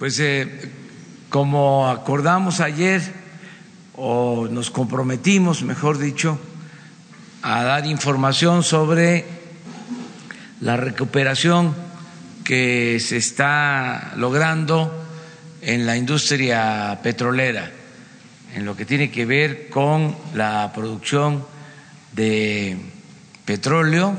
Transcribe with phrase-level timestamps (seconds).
[0.00, 0.48] Pues eh,
[1.28, 3.02] como acordamos ayer,
[3.96, 6.40] o nos comprometimos, mejor dicho,
[7.42, 9.26] a dar información sobre
[10.62, 11.74] la recuperación
[12.44, 14.90] que se está logrando
[15.60, 17.70] en la industria petrolera,
[18.54, 21.44] en lo que tiene que ver con la producción
[22.12, 22.74] de
[23.44, 24.16] petróleo,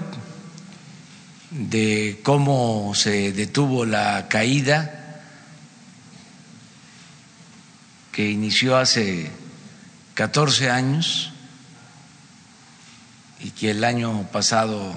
[1.49, 4.99] de cómo se detuvo la caída
[8.11, 9.31] que inició hace
[10.15, 11.31] 14 años
[13.39, 14.93] y que el año pasado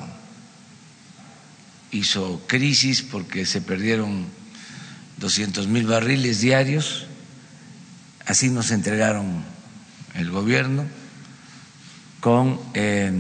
[1.93, 4.27] hizo crisis porque se perdieron
[5.19, 7.07] 200 mil barriles diarios,
[8.27, 9.45] así nos entregaron
[10.15, 10.85] el gobierno,
[12.21, 13.13] con eh,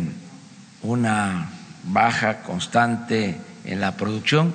[0.82, 1.50] una
[1.84, 4.54] baja constante en la producción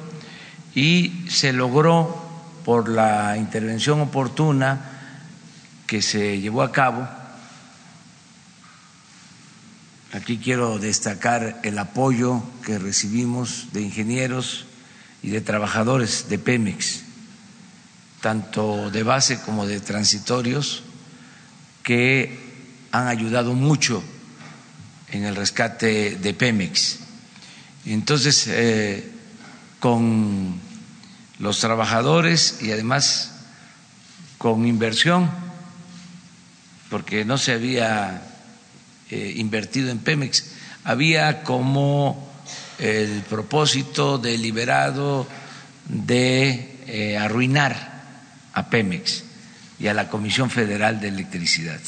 [0.76, 2.26] y se logró
[2.66, 4.99] por la intervención oportuna
[5.90, 7.10] que se llevó a cabo.
[10.14, 14.66] Aquí quiero destacar el apoyo que recibimos de ingenieros
[15.24, 17.02] y de trabajadores de Pemex,
[18.22, 20.84] tanto de base como de transitorios,
[21.82, 22.38] que
[22.92, 24.04] han ayudado mucho
[25.12, 27.00] en el rescate de Pemex.
[27.86, 29.12] Entonces, eh,
[29.80, 30.54] con
[31.40, 33.32] los trabajadores y además
[34.38, 35.49] con inversión,
[36.90, 38.22] porque no se había
[39.10, 40.46] eh, invertido en Pemex,
[40.84, 42.28] había como
[42.80, 45.28] el propósito deliberado
[45.88, 48.04] de eh, arruinar
[48.54, 49.24] a Pemex
[49.80, 51.80] y a la Comisión Federal de Electricidad.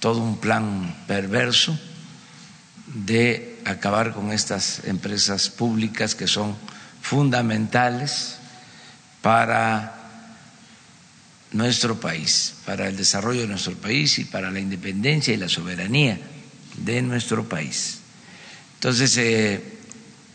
[0.00, 1.78] Todo un plan perverso
[2.86, 6.56] de acabar con estas empresas públicas que son
[7.02, 8.38] fundamentales
[9.22, 9.97] para
[11.52, 16.18] nuestro país, para el desarrollo de nuestro país y para la independencia y la soberanía
[16.76, 18.00] de nuestro país.
[18.74, 19.78] Entonces eh,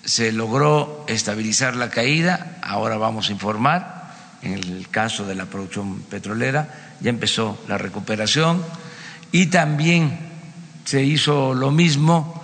[0.03, 4.03] se logró estabilizar la caída, ahora vamos a informar,
[4.41, 8.63] en el caso de la producción petrolera, ya empezó la recuperación
[9.31, 10.17] y también
[10.83, 12.43] se hizo lo mismo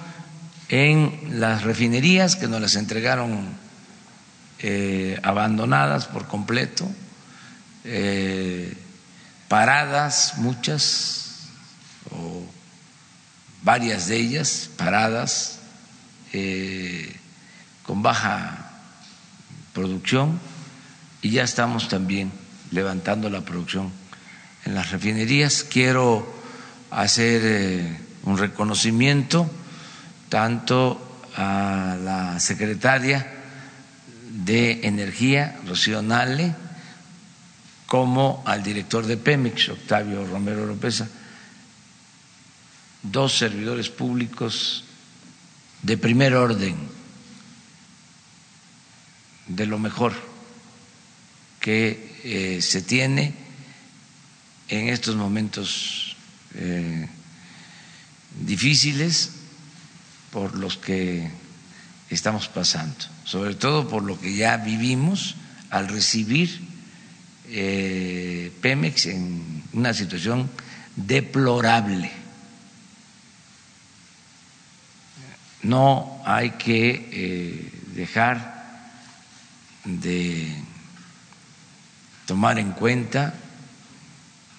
[0.69, 3.49] en las refinerías que nos las entregaron
[4.59, 6.87] eh, abandonadas por completo,
[7.83, 8.75] eh,
[9.47, 11.47] paradas muchas
[12.11, 12.43] o
[13.63, 15.59] varias de ellas paradas
[16.33, 17.15] eh,
[17.83, 18.71] con baja
[19.73, 20.39] producción
[21.21, 22.31] y ya estamos también
[22.71, 23.91] levantando la producción
[24.65, 25.63] en las refinerías.
[25.63, 26.31] Quiero
[26.91, 29.49] hacer un reconocimiento
[30.29, 33.25] tanto a la secretaria
[34.29, 36.53] de Energía, Rocío Nale,
[37.89, 41.03] como al director de Pemex, Octavio Romero López,
[43.01, 44.83] dos servidores públicos
[45.81, 46.77] de primer orden,
[49.47, 50.13] de lo mejor
[51.59, 53.33] que eh, se tiene
[54.67, 56.15] en estos momentos
[56.53, 57.09] eh,
[58.45, 59.31] difíciles
[60.31, 61.27] por los que
[62.11, 65.37] estamos pasando, sobre todo por lo que ya vivimos
[65.71, 66.68] al recibir
[67.51, 70.49] eh, Pemex en una situación
[70.95, 72.11] deplorable.
[75.63, 78.59] No hay que eh, dejar
[79.83, 80.55] de
[82.25, 83.33] tomar en cuenta,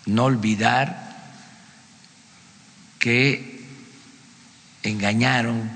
[0.07, 1.09] no olvidar
[2.99, 3.65] que
[4.83, 5.71] engañaron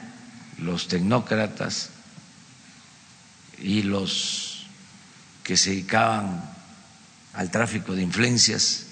[0.58, 1.90] los tecnócratas
[3.58, 4.66] y los
[5.42, 6.53] que se dedicaban
[7.34, 8.86] al tráfico de influencias,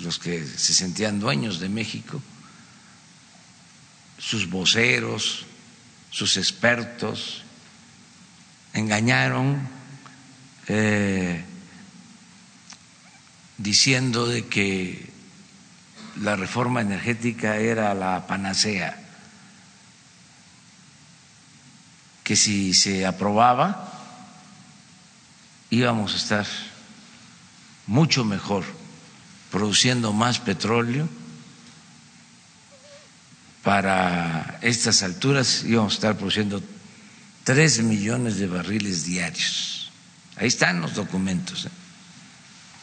[0.00, 2.22] los, que se sentían dueños de México,
[4.18, 5.46] sus voceros,
[6.10, 7.42] sus expertos,
[8.74, 9.66] engañaron
[10.68, 11.42] eh,
[13.56, 15.10] diciendo de que
[16.20, 19.02] la reforma energética era la panacea,
[22.22, 23.96] que si se aprobaba
[25.70, 26.46] íbamos a estar
[27.86, 28.64] mucho mejor,
[29.50, 31.08] produciendo más petróleo.
[33.62, 36.62] Para estas alturas íbamos a estar produciendo
[37.44, 39.90] tres millones de barriles diarios.
[40.36, 41.70] Ahí están los documentos, ¿eh?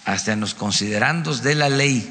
[0.06, 2.10] hasta en los considerandos de la ley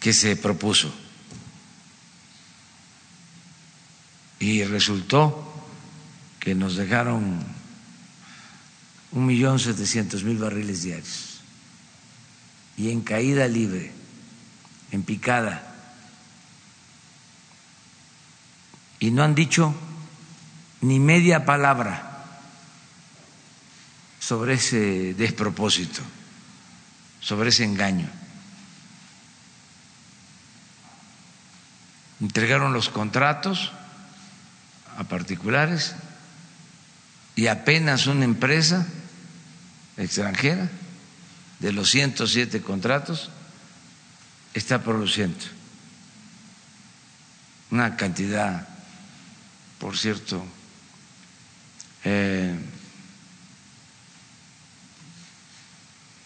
[0.00, 0.92] que se propuso.
[4.38, 5.52] Y resultó
[6.40, 7.55] que nos dejaron
[9.12, 11.40] un millón setecientos mil barriles diarios
[12.76, 13.92] y en caída libre,
[14.92, 15.74] en picada.
[18.98, 19.74] Y no han dicho
[20.82, 22.26] ni media palabra
[24.18, 26.02] sobre ese despropósito,
[27.20, 28.08] sobre ese engaño.
[32.20, 33.72] Entregaron los contratos
[34.98, 35.94] a particulares
[37.36, 38.86] y apenas una empresa
[39.96, 40.68] extranjera
[41.60, 43.30] de los 107 contratos
[44.54, 45.44] está produciendo
[47.70, 48.66] una cantidad,
[49.78, 50.44] por cierto,
[52.04, 52.54] eh,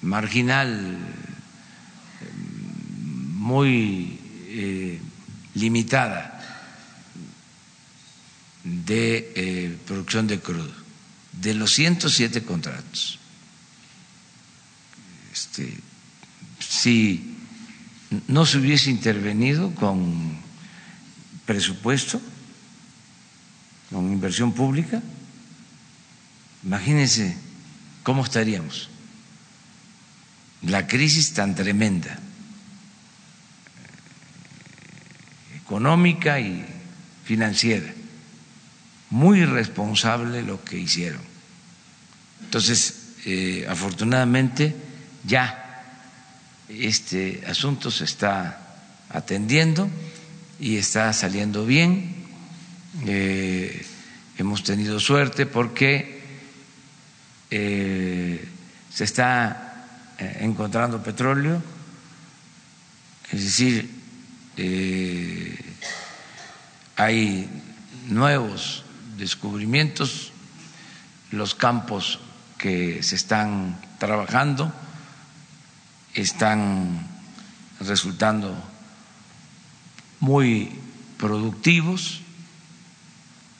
[0.02, 0.98] marginal,
[3.34, 4.18] muy
[4.48, 5.00] eh,
[5.54, 6.36] limitada
[8.62, 10.79] de eh, producción de crudo,
[11.40, 13.18] de los 107 contratos.
[15.32, 15.78] Este,
[16.58, 17.36] si
[18.28, 20.38] no se hubiese intervenido con
[21.46, 22.20] presupuesto,
[23.90, 25.02] con inversión pública,
[26.64, 27.36] imagínense
[28.02, 28.88] cómo estaríamos.
[30.62, 32.18] La crisis tan tremenda,
[35.56, 36.66] económica y
[37.24, 37.94] financiera.
[39.08, 41.29] Muy irresponsable lo que hicieron.
[42.44, 44.74] Entonces, eh, afortunadamente,
[45.24, 45.84] ya
[46.68, 48.78] este asunto se está
[49.10, 49.90] atendiendo
[50.58, 52.14] y está saliendo bien.
[53.06, 53.84] Eh,
[54.38, 56.22] hemos tenido suerte porque
[57.50, 58.48] eh,
[58.92, 59.66] se está
[60.18, 61.62] encontrando petróleo,
[63.32, 63.88] es decir,
[66.96, 67.48] hay
[68.08, 68.84] nuevos
[69.16, 70.32] descubrimientos,
[71.30, 72.18] los campos
[72.60, 74.70] que se están trabajando
[76.14, 77.06] están
[77.80, 78.54] resultando
[80.20, 80.78] muy
[81.16, 82.20] productivos,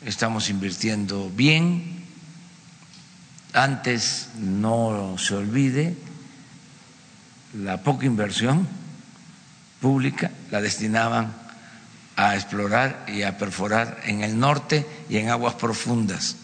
[0.05, 2.05] estamos invirtiendo bien.
[3.53, 5.97] Antes, no se olvide,
[7.55, 8.69] la poca inversión
[9.81, 11.33] pública la destinaban
[12.17, 16.37] a explorar y a perforar en el norte y en aguas profundas,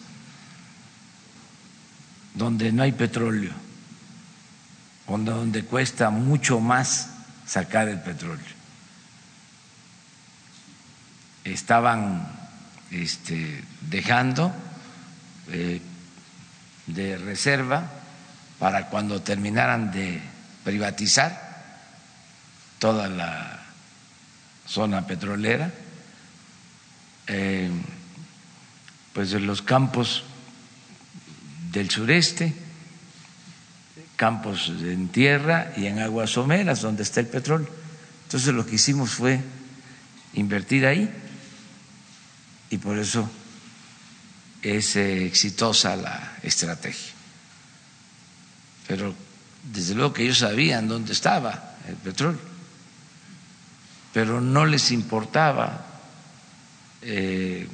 [2.37, 3.67] donde no hay petróleo
[5.07, 7.09] donde cuesta mucho más
[7.45, 8.57] sacar el petróleo.
[11.45, 12.27] Estaban
[12.91, 14.53] este, dejando
[15.49, 15.81] eh,
[16.87, 17.89] de reserva
[18.59, 20.21] para cuando terminaran de
[20.65, 21.47] privatizar
[22.79, 23.61] toda la
[24.65, 25.71] zona petrolera,
[27.27, 27.71] eh,
[29.13, 30.23] pues los campos
[31.77, 32.53] del sureste
[34.15, 37.69] campos en tierra y en aguas someras donde está el petróleo.
[38.23, 39.39] Entonces lo que hicimos fue
[40.33, 41.09] invertir ahí
[42.71, 43.29] y por eso
[44.63, 47.13] es eh, exitosa la estrategia.
[48.87, 49.13] Pero
[49.71, 52.41] desde luego que ellos sabían dónde estaba el petróleo,
[54.13, 55.85] pero no les importaba
[57.03, 57.67] eh,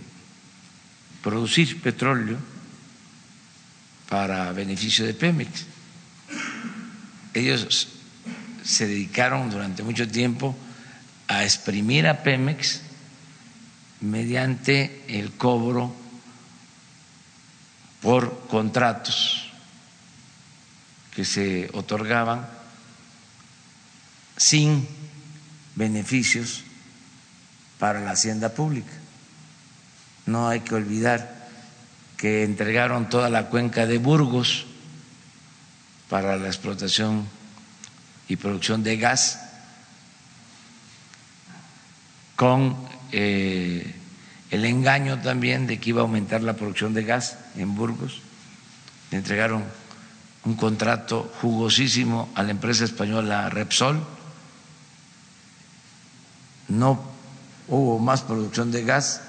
[1.21, 2.52] producir petróleo
[4.13, 5.65] para beneficio de Pemex
[7.33, 7.87] ellos
[8.63, 10.55] se dedicaron durante mucho tiempo
[11.27, 12.81] a exprimir a Pemex
[14.01, 15.91] mediante el cobro
[18.03, 19.49] por contratos
[21.15, 22.47] que se otorgaban
[24.37, 24.87] sin
[25.73, 26.61] beneficios
[27.79, 28.93] para la hacienda pública.
[30.27, 31.42] No hay que olvidar
[32.23, 34.63] que entregaron toda la cuenca de Burgos
[36.07, 37.27] para la explotación
[38.29, 39.43] y producción de gas
[42.37, 42.77] con
[43.11, 43.93] eh,
[44.51, 48.21] el engaño también de que iba a aumentar la producción de gas en Burgos.
[49.11, 49.65] Le entregaron
[50.45, 54.01] un contrato jugosísimo a la empresa española Repsol.
[56.69, 57.03] No
[57.67, 59.19] hubo más producción de gas,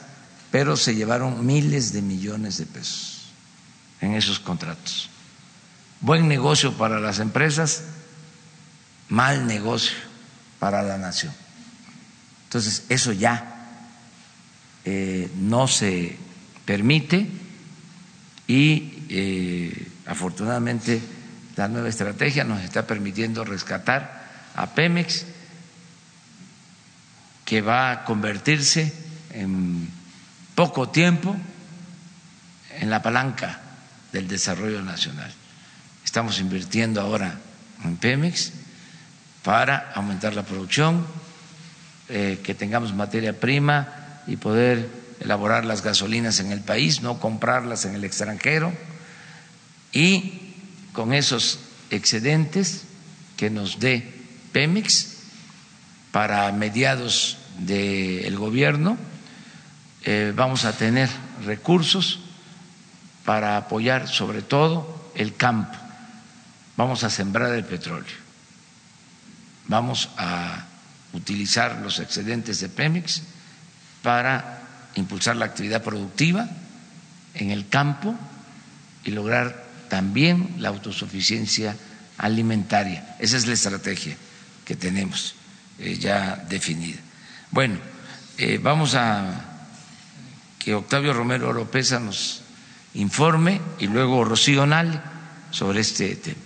[0.55, 3.23] pero se llevaron miles de millones de pesos
[4.01, 5.11] en esos contratos
[6.05, 7.85] buen negocio para las empresas,
[9.09, 9.97] mal negocio
[10.59, 11.33] para la nación.
[12.45, 13.67] Entonces, eso ya
[14.85, 16.19] eh, no se
[16.67, 17.27] permite
[18.47, 21.01] y eh, afortunadamente
[21.57, 25.25] la nueva estrategia nos está permitiendo rescatar a Pemex,
[27.47, 28.93] que va a convertirse
[29.31, 29.89] en
[30.55, 31.37] poco tiempo
[32.79, 33.61] en la palanca
[34.13, 35.33] del desarrollo nacional.
[36.05, 37.39] Estamos invirtiendo ahora
[37.85, 38.53] en Pemex
[39.43, 41.07] para aumentar la producción,
[42.09, 44.89] eh, que tengamos materia prima y poder
[45.21, 48.73] elaborar las gasolinas en el país, no comprarlas en el extranjero.
[49.93, 50.55] Y
[50.93, 51.59] con esos
[51.91, 52.85] excedentes
[53.37, 54.13] que nos dé
[54.53, 55.15] Pemex
[56.13, 58.97] para mediados del gobierno
[60.05, 61.09] eh, vamos a tener
[61.45, 62.21] recursos
[63.25, 65.79] para apoyar sobre todo el campo.
[66.77, 68.25] Vamos a sembrar el petróleo.
[69.67, 70.67] Vamos a
[71.15, 73.23] utilizar los excedentes de Pemex
[74.03, 74.61] para
[74.97, 76.49] impulsar la actividad productiva
[77.35, 78.15] en el campo
[79.05, 81.77] y lograr también la autosuficiencia
[82.19, 83.17] alimentaria.
[83.19, 84.17] Esa es la estrategia
[84.65, 85.35] que tenemos
[85.79, 86.99] eh, ya definida.
[87.51, 87.79] Bueno,
[88.37, 89.54] eh, vamos a
[90.65, 92.41] que Octavio Romero Oropesa nos
[92.95, 95.05] informe y luego Rocío Nal
[95.51, 96.41] sobre este tema.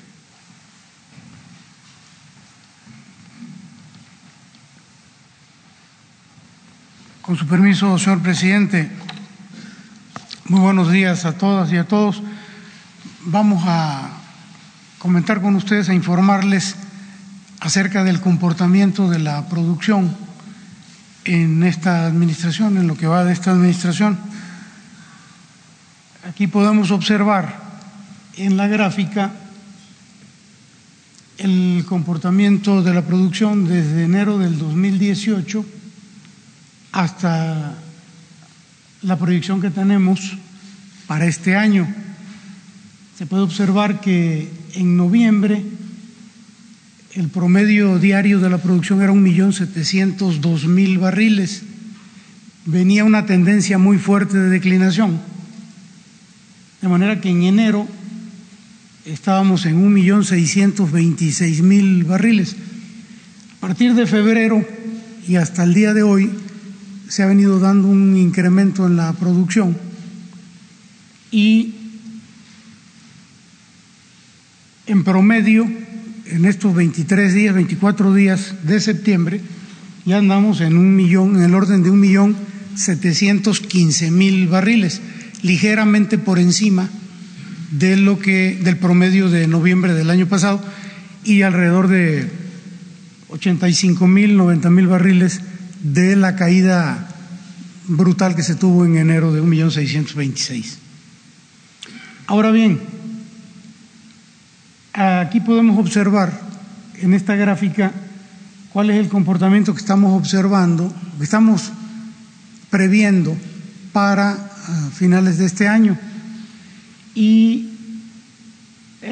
[7.22, 8.90] Con su permiso, señor presidente,
[10.46, 12.20] muy buenos días a todas y a todos.
[13.26, 14.10] Vamos a
[14.98, 16.74] comentar con ustedes, a informarles
[17.60, 20.16] acerca del comportamiento de la producción
[21.28, 24.18] en esta administración, en lo que va de esta administración.
[26.26, 27.54] Aquí podemos observar
[28.36, 29.32] en la gráfica
[31.36, 35.64] el comportamiento de la producción desde enero del 2018
[36.92, 37.74] hasta
[39.02, 40.38] la proyección que tenemos
[41.06, 41.86] para este año.
[43.18, 45.62] Se puede observar que en noviembre
[47.18, 51.62] el promedio diario de la producción era un millón setecientos dos mil barriles.
[52.64, 55.18] Venía una tendencia muy fuerte de declinación.
[56.80, 57.88] De manera que en enero
[59.04, 62.54] estábamos en un millón seiscientos veintiséis mil barriles.
[63.56, 64.64] A partir de febrero
[65.26, 66.30] y hasta el día de hoy
[67.08, 69.76] se ha venido dando un incremento en la producción
[71.32, 71.74] y
[74.86, 75.68] en promedio
[76.30, 79.40] en estos 23 días, 24 días de septiembre,
[80.04, 82.36] ya andamos en un millón, en el orden de un millón
[82.74, 85.00] setecientos quince mil barriles,
[85.42, 86.88] ligeramente por encima
[87.70, 90.62] de lo que del promedio de noviembre del año pasado
[91.24, 92.30] y alrededor de
[93.28, 95.40] 85 mil, 90 mil barriles
[95.82, 97.08] de la caída
[97.86, 100.78] brutal que se tuvo en enero de un millón seiscientos veintiséis.
[102.26, 102.80] Ahora bien,
[105.00, 106.32] Aquí podemos observar
[107.00, 107.92] en esta gráfica
[108.72, 111.70] cuál es el comportamiento que estamos observando, que estamos
[112.68, 113.36] previendo
[113.92, 115.96] para ah, finales de este año.
[117.14, 117.68] Y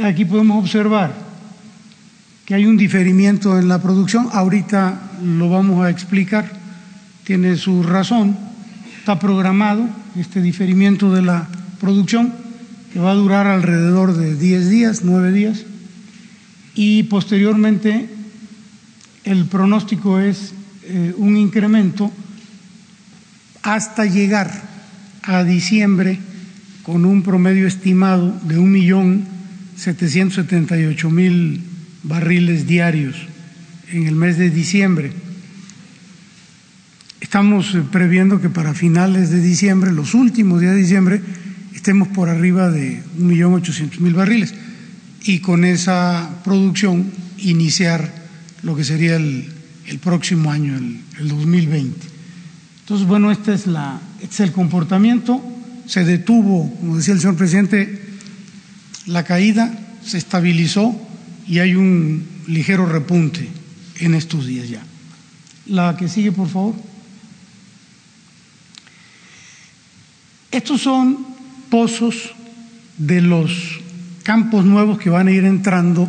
[0.03, 1.15] aquí podemos observar
[2.45, 4.29] que hay un diferimiento en la producción.
[4.33, 6.51] Ahorita lo vamos a explicar,
[7.23, 8.37] tiene su razón.
[8.99, 11.47] Está programado este diferimiento de la
[11.79, 12.35] producción
[12.93, 15.65] que va a durar alrededor de 10 días, 9 días
[16.77, 18.07] y posteriormente
[19.25, 20.53] el pronóstico es
[20.85, 22.13] eh, un incremento
[23.63, 24.53] hasta llegar
[25.23, 26.21] a diciembre
[26.85, 29.25] con un promedio estimado de un millón
[29.77, 31.61] setecientos setenta y ocho mil
[32.05, 33.17] barriles diarios
[33.91, 35.13] en el mes de diciembre.
[37.21, 41.21] Estamos eh, previendo que para finales de diciembre, los últimos días de diciembre,
[41.75, 44.55] estemos por arriba de un millón ochocientos mil barriles
[45.27, 48.15] y con esa producción iniciar
[48.63, 49.53] lo que sería el,
[50.01, 52.07] próximo año, el, el, 2020.
[52.81, 55.43] Entonces, bueno, este es, la, este es el comportamiento.
[55.87, 58.01] Se detuvo, como decía el señor presidente,
[59.07, 60.95] la caída, se estabilizó
[61.49, 63.49] y hay un ligero repunte
[63.99, 64.83] en estos días ya.
[65.67, 66.75] La que sigue, por favor.
[70.53, 71.27] Estos son
[71.69, 72.33] pozos
[72.99, 73.81] de los
[74.27, 76.09] campos nuevos que van a ir entrando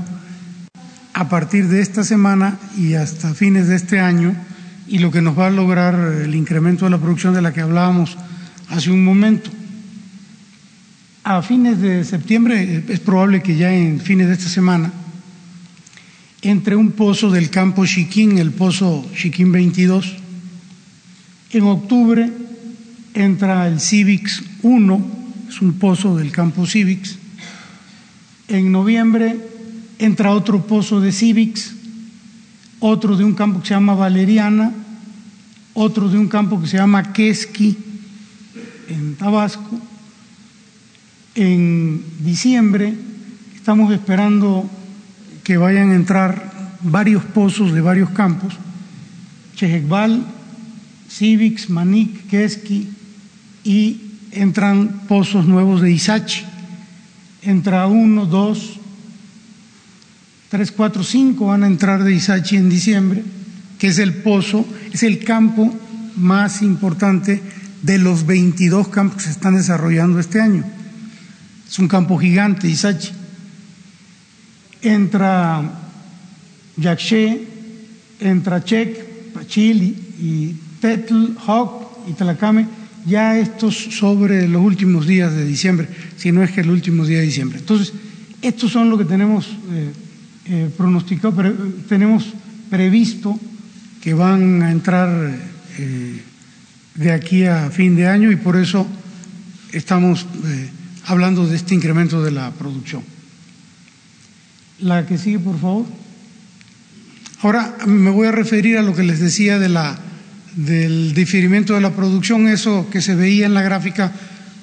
[1.13, 4.35] a partir de esta semana y hasta fines de este año
[4.87, 5.93] y lo que nos va a lograr
[6.23, 8.17] el incremento de la producción de la que hablábamos
[8.69, 9.51] hace un momento.
[11.23, 14.91] A fines de septiembre es probable que ya en fines de esta semana
[16.41, 20.15] entre un pozo del campo Chiquín, el pozo Chiquín 22.
[21.51, 22.31] En octubre
[23.13, 25.07] entra el Civics 1,
[25.49, 27.19] es un pozo del campo Civics
[28.47, 29.37] en noviembre
[29.99, 31.73] entra otro pozo de Civics,
[32.79, 34.71] otro de un campo que se llama Valeriana,
[35.73, 37.77] otro de un campo que se llama Quesqui,
[38.89, 39.79] en Tabasco.
[41.35, 42.93] En diciembre
[43.55, 44.69] estamos esperando
[45.43, 48.53] que vayan a entrar varios pozos de varios campos,
[49.55, 50.25] Chejekbal,
[51.09, 52.89] Civics, Manik, Keski,
[53.63, 54.01] y
[54.31, 56.43] entran pozos nuevos de Isachi.
[57.47, 58.77] Entra uno, dos,
[60.49, 63.23] tres, cuatro, cinco van a entrar de Isachi en diciembre,
[63.79, 65.73] que es el pozo, es el campo
[66.17, 67.41] más importante
[67.83, 70.65] de los 22 campos que se están desarrollando este año.
[71.65, 73.13] Es un campo gigante, Isachi.
[74.81, 75.63] Entra
[76.75, 77.47] Yaxché,
[78.19, 79.83] entra Chek, Pachil
[80.19, 82.67] y, Tetl, Hawk y Tlacame,
[83.07, 85.87] ya estos sobre los últimos días de diciembre,
[86.17, 87.59] si no es que el último día de diciembre.
[87.59, 87.93] Entonces,
[88.41, 89.91] estos son lo que tenemos eh,
[90.45, 91.33] eh, pronosticado,
[91.87, 92.25] tenemos
[92.69, 93.39] previsto
[94.01, 95.09] que van a entrar
[95.77, 96.21] eh,
[96.95, 98.85] de aquí a fin de año y por eso
[99.71, 100.25] estamos
[101.05, 103.03] hablando de este incremento de la producción.
[104.79, 105.85] La que sigue, por favor.
[107.41, 109.97] Ahora me voy a referir a lo que les decía de la,
[110.57, 114.11] del diferimiento de la producción, eso que se veía en la gráfica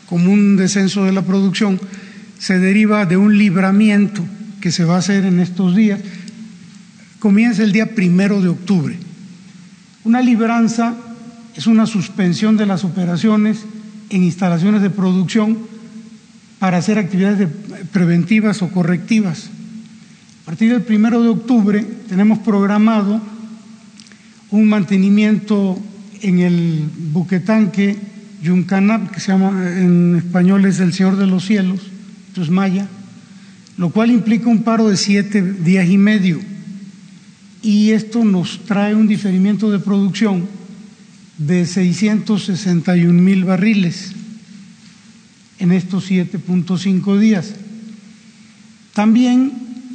[0.06, 1.80] como un descenso de la producción,
[2.38, 4.24] se deriva de un libramiento
[4.60, 6.00] que se va a hacer en estos días.
[7.20, 8.98] Comienza el día primero de octubre.
[10.02, 10.96] Una libranza
[11.54, 13.64] es una suspensión de las operaciones
[14.10, 15.58] en instalaciones de producción
[16.58, 17.48] para hacer actividades
[17.92, 19.48] preventivas o correctivas.
[20.42, 23.20] A partir del primero de octubre tenemos programado
[24.50, 25.78] un mantenimiento
[26.20, 27.96] en el buquetanque
[28.42, 31.80] Yuncanap, que se llama en español es el Señor de los Cielos,
[32.28, 32.88] esto es maya,
[33.78, 36.40] lo cual implica un paro de siete días y medio.
[37.62, 40.46] Y esto nos trae un diferimiento de producción
[41.38, 44.12] de 661 mil barriles
[45.58, 47.54] en estos 7.5 días.
[48.92, 49.52] También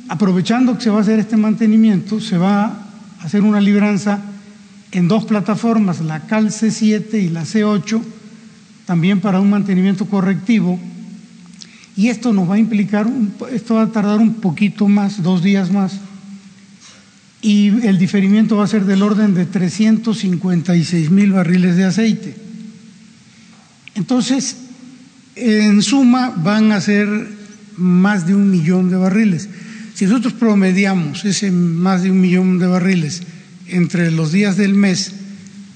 [0.10, 4.20] aprovechando que se va a hacer este mantenimiento, se va a hacer una libranza
[4.92, 8.02] en dos plataformas, la CAL C7 y la C8,
[8.86, 10.80] también para un mantenimiento correctivo.
[11.96, 13.08] Y esto nos va a implicar,
[13.52, 16.00] esto va a tardar un poquito más, dos días más,
[17.42, 22.36] y el diferimiento va a ser del orden de 356 mil barriles de aceite.
[23.96, 24.58] Entonces,
[25.36, 27.08] en suma van a ser
[27.78, 29.50] más de un millón de barriles.
[29.94, 33.24] Si nosotros promediamos ese más de un millón de barriles
[33.72, 35.14] entre los días del mes,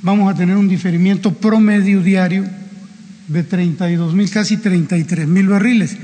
[0.02, 2.46] vamos a tener un diferimiento promedio diario
[3.28, 5.98] de 32 mil, casi 33 mil barriles.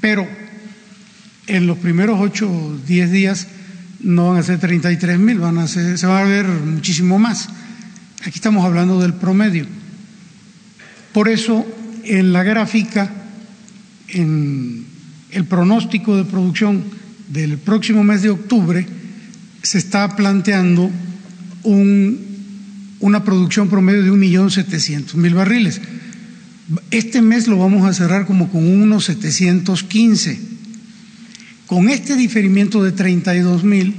[0.00, 0.26] Pero
[1.46, 3.46] en los primeros 8 o 10 días
[4.00, 7.48] no van a ser 33 mil, van a ser, se va a ver muchísimo más.
[8.20, 9.66] Aquí estamos hablando del promedio.
[11.12, 11.66] Por eso,
[12.04, 13.10] en la gráfica,
[14.08, 14.86] en
[15.30, 16.84] el pronóstico de producción
[17.28, 18.86] del próximo mes de octubre
[19.62, 20.90] se está planteando
[21.68, 22.18] un,
[23.00, 25.80] una producción promedio de 1.700.000 barriles.
[26.90, 30.38] Este mes lo vamos a cerrar como con unos 715.
[31.66, 33.94] Con este diferimiento de 32.000,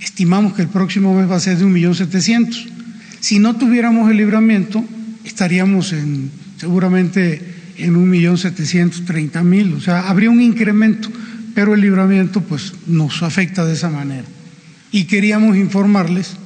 [0.00, 2.68] estimamos que el próximo mes va a ser de 1.700.000.
[3.20, 4.84] Si no tuviéramos el libramiento,
[5.24, 7.42] estaríamos en, seguramente
[7.76, 11.10] en 1.730.000, o sea, habría un incremento
[11.54, 14.24] pero el libramiento pues nos afecta de esa manera.
[14.92, 16.36] Y queríamos informarles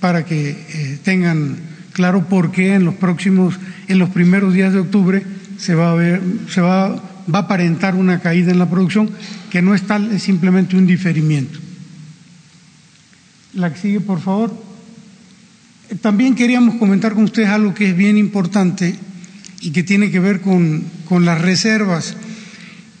[0.00, 1.56] para que eh, tengan
[1.92, 3.58] claro por qué en los próximos,
[3.88, 5.22] en los primeros días de octubre
[5.58, 6.90] se va a ver, se va,
[7.32, 9.10] va a aparentar una caída en la producción
[9.50, 11.58] que no es tal, es simplemente un diferimiento.
[13.54, 14.54] La que sigue, por favor.
[16.00, 18.94] También queríamos comentar con ustedes algo que es bien importante
[19.60, 22.16] y que tiene que ver con, con las reservas.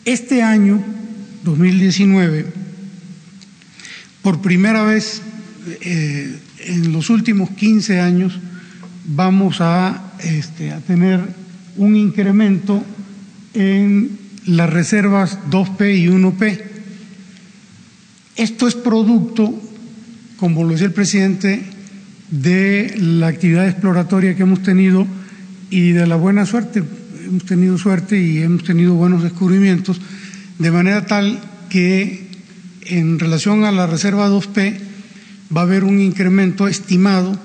[0.04, 0.82] Este año
[1.44, 2.46] 2019,
[4.22, 5.22] por primera vez
[5.82, 8.38] eh, en los últimos 15 años
[9.06, 11.20] vamos a, este, a tener
[11.76, 12.84] un incremento
[13.54, 16.62] en las reservas 2P y 1P.
[18.36, 19.60] Esto es producto,
[20.36, 21.62] como lo decía el presidente,
[22.30, 25.06] de la actividad exploratoria que hemos tenido
[25.70, 26.82] y de la buena suerte.
[27.24, 30.00] Hemos tenido suerte y hemos tenido buenos descubrimientos
[30.58, 32.26] de manera tal que
[32.86, 34.87] en relación a la reserva 2P
[35.54, 37.38] va a haber un incremento estimado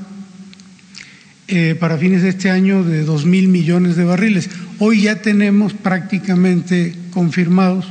[1.47, 4.49] eh, para fines de este año de dos mil millones de barriles.
[4.79, 7.85] Hoy ya tenemos prácticamente confirmados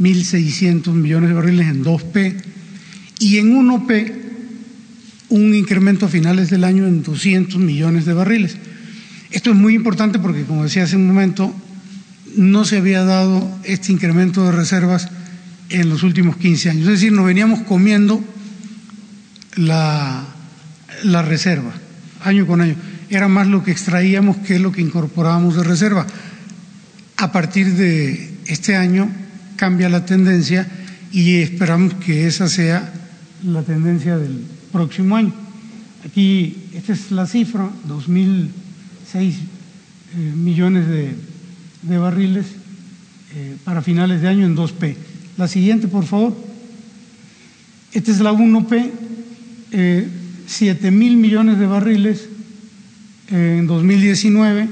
[0.00, 2.34] 1.600 millones de barriles en 2P
[3.20, 4.12] y en 1P
[5.28, 8.56] un incremento a finales del año en 200 millones de barriles.
[9.30, 11.54] Esto es muy importante porque, como decía hace un momento,
[12.36, 15.08] no se había dado este incremento de reservas
[15.70, 16.82] en los últimos 15 años.
[16.84, 18.22] Es decir, nos veníamos comiendo
[19.56, 20.26] la,
[21.22, 21.72] reserva
[22.22, 22.76] año con año.
[23.10, 26.06] Era más lo que extraíamos que lo que incorporábamos de reserva.
[27.16, 29.10] A partir de este año
[29.56, 30.66] cambia la tendencia
[31.12, 32.92] y esperamos que esa sea
[33.44, 34.40] la tendencia del
[34.72, 35.32] próximo año.
[36.04, 38.48] Aquí, esta es la cifra, 2.006
[39.14, 39.36] eh,
[40.34, 41.14] millones de,
[41.82, 42.46] de barriles
[43.36, 44.96] eh, para finales de año en 2P.
[45.36, 46.36] La siguiente, por favor.
[47.92, 48.90] Esta es la 1P,
[49.74, 50.08] eh,
[50.46, 52.28] 7 mil millones de barriles
[53.30, 54.68] eh, en 2019.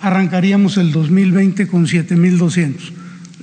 [0.00, 2.92] Arrancaríamos el 2020 con 7 mil 200,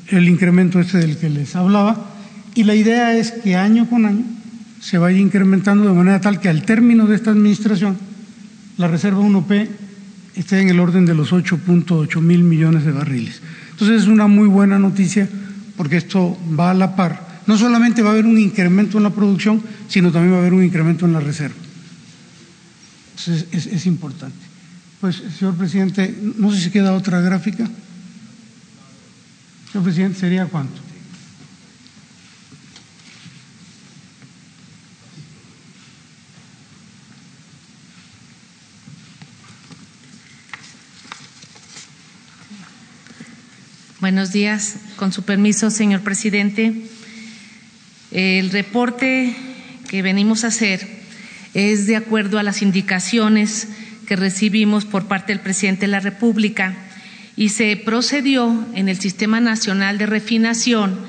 [0.10, 2.12] el incremento este del que les hablaba.
[2.54, 4.24] Y la idea es que año con año
[4.80, 7.98] se vaya incrementando de manera tal que al término de esta administración
[8.78, 9.68] la reserva 1P
[10.36, 13.42] esté en el orden de los 8.8 mil millones de barriles.
[13.72, 15.28] Entonces es una muy buena noticia
[15.76, 17.33] porque esto va a la par.
[17.46, 20.54] No solamente va a haber un incremento en la producción, sino también va a haber
[20.54, 21.56] un incremento en la reserva.
[23.52, 24.54] Es, es importante.
[25.02, 27.70] Pues, señor presidente, no sé si queda otra gráfica.
[29.72, 30.80] Señor presidente, ¿sería cuánto?
[44.00, 44.76] Buenos días.
[44.96, 46.93] Con su permiso, señor presidente.
[48.14, 49.36] El reporte
[49.90, 50.88] que venimos a hacer
[51.56, 53.68] es de acuerdo a las indicaciones
[54.08, 56.76] que recibimos por parte del presidente de la República
[57.36, 61.00] y se procedió en el Sistema Nacional de Refinación,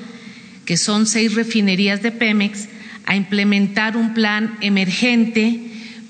[0.65, 2.69] que son seis refinerías de Pemex,
[3.05, 5.61] a implementar un plan emergente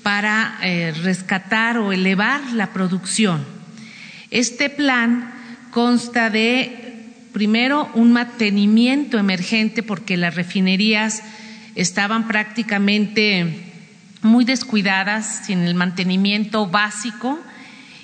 [0.02, 3.44] para eh, rescatar o elevar la producción.
[4.30, 5.34] Este plan
[5.72, 6.85] consta de,
[7.36, 11.22] primero, un mantenimiento emergente porque las refinerías
[11.74, 13.74] estaban prácticamente
[14.22, 17.38] muy descuidadas, sin el mantenimiento básico.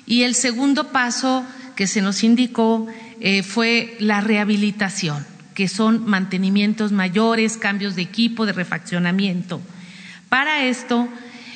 [0.05, 1.43] Y el segundo paso
[1.75, 2.85] que se nos indicó
[3.21, 9.61] eh, fue la rehabilitación, que son mantenimientos mayores, cambios de equipo, de refaccionamiento.
[10.29, 11.09] Para esto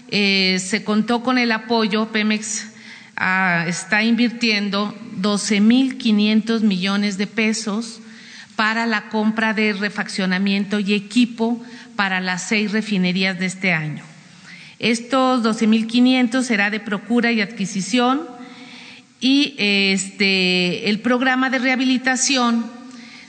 [0.10, 2.70] eh, se contó con el apoyo, Pemex
[3.18, 8.00] Está invirtiendo 12.500 millones de pesos
[8.56, 11.64] para la compra de refaccionamiento y equipo
[11.96, 14.04] para las seis refinerías de este año.
[14.80, 18.22] Estos 12.500 será de procura y adquisición
[19.20, 22.70] y este, el programa de rehabilitación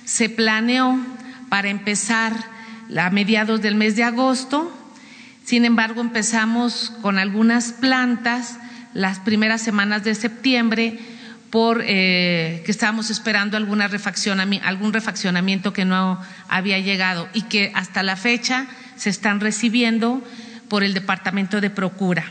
[0.05, 0.99] se planeó
[1.49, 2.35] para empezar
[2.95, 4.71] a mediados del mes de agosto.
[5.45, 8.59] Sin embargo, empezamos con algunas plantas
[8.95, 10.99] las primeras semanas de septiembre
[11.51, 13.89] por eh, que estábamos esperando alguna
[14.65, 20.23] algún refaccionamiento que no había llegado y que hasta la fecha se están recibiendo
[20.69, 22.25] por el Departamento de Procura.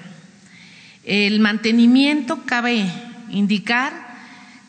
[1.04, 2.86] El mantenimiento cabe
[3.30, 4.08] indicar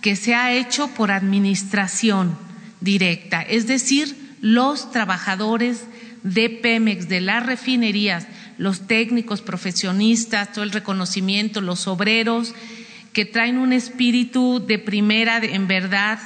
[0.00, 2.38] que se ha hecho por administración
[2.80, 5.84] directa, es decir, los trabajadores
[6.22, 8.26] de Pemex, de las refinerías,
[8.58, 12.54] los técnicos, profesionistas, todo el reconocimiento, los obreros,
[13.12, 16.18] que traen un espíritu de primera, en verdad,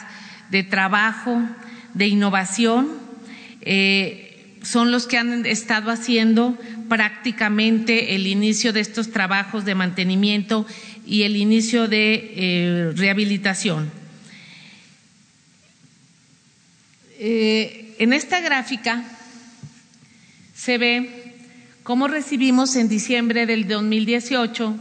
[0.51, 1.43] de trabajo,
[1.95, 2.89] de innovación,
[3.61, 6.57] eh, son los que han estado haciendo
[6.89, 10.67] prácticamente el inicio de estos trabajos de mantenimiento
[11.07, 13.91] y el inicio de eh, rehabilitación.
[17.19, 19.05] Eh, en esta gráfica
[20.55, 21.22] se ve
[21.83, 24.77] ¿Cómo recibimos en diciembre del 2018?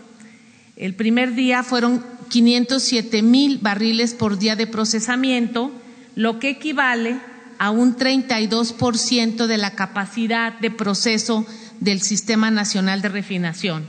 [0.76, 5.72] El primer día fueron 507 mil barriles por día de procesamiento,
[6.14, 7.18] lo que equivale
[7.58, 11.48] a un 32% de la capacidad de proceso
[11.80, 13.84] del Sistema Nacional de Refinación.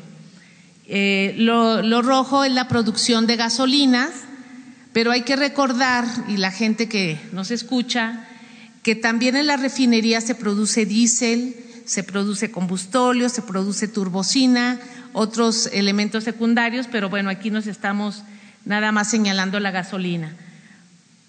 [0.86, 4.10] Eh, lo, lo rojo es la producción de gasolinas,
[4.94, 8.26] pero hay que recordar, y la gente que nos escucha,
[8.82, 14.78] que también en la refinería se produce diésel, se produce combustóleo, se produce turbocina,
[15.12, 18.22] otros elementos secundarios, pero bueno, aquí nos estamos
[18.64, 20.34] nada más señalando la gasolina.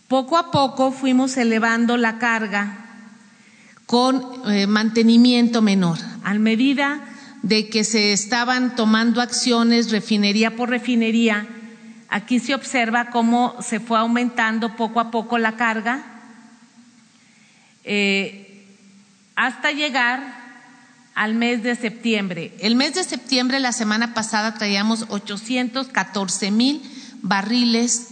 [0.08, 2.86] Poco a poco fuimos elevando la carga
[3.86, 7.02] con eh, mantenimiento menor, a medida
[7.42, 11.48] de que se estaban tomando acciones refinería por refinería,
[12.10, 16.04] aquí se observa cómo se fue aumentando poco a poco la carga
[17.84, 18.66] eh,
[19.36, 20.43] hasta llegar
[21.16, 22.56] al mes de septiembre.
[22.60, 26.82] El mes de septiembre, la semana pasada, traíamos 814 mil
[27.22, 28.10] barriles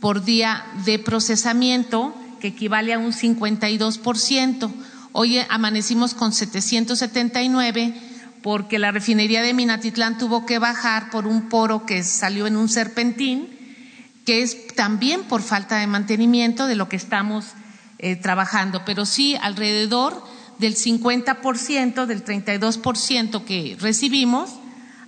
[0.00, 4.70] por día de procesamiento, que equivale a un 52%.
[5.12, 7.94] Hoy amanecimos con 779
[8.42, 12.68] porque la refinería de Minatitlán tuvo que bajar por un poro que salió en un
[12.68, 13.48] serpentín,
[14.26, 17.46] que es también por falta de mantenimiento de lo que estamos
[17.98, 20.24] eh, trabajando, pero sí alrededor
[20.62, 24.50] del 50%, del 32% que recibimos,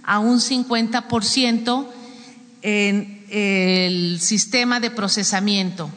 [0.02, 1.86] a un 50%
[2.60, 5.90] en el sistema de procesamiento.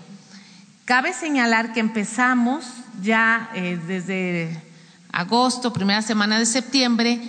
[0.86, 2.66] Cabe señalar que empezamos
[3.02, 4.62] ya eh, desde
[5.12, 7.20] agosto, primera semana de septiembre,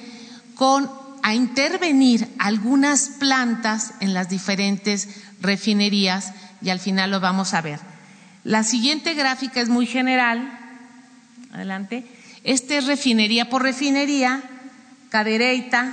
[0.55, 0.88] con
[1.23, 5.09] a intervenir algunas plantas en las diferentes
[5.41, 7.81] refinerías y al final lo vamos a ver.
[8.45, 10.59] La siguiente gráfica es muy general.
[11.53, 12.07] Adelante.
[12.49, 14.41] Este es refinería por refinería,
[15.11, 15.93] Cadereyta,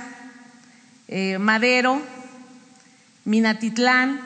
[1.06, 2.00] eh, Madero,
[3.26, 4.22] Minatitlán,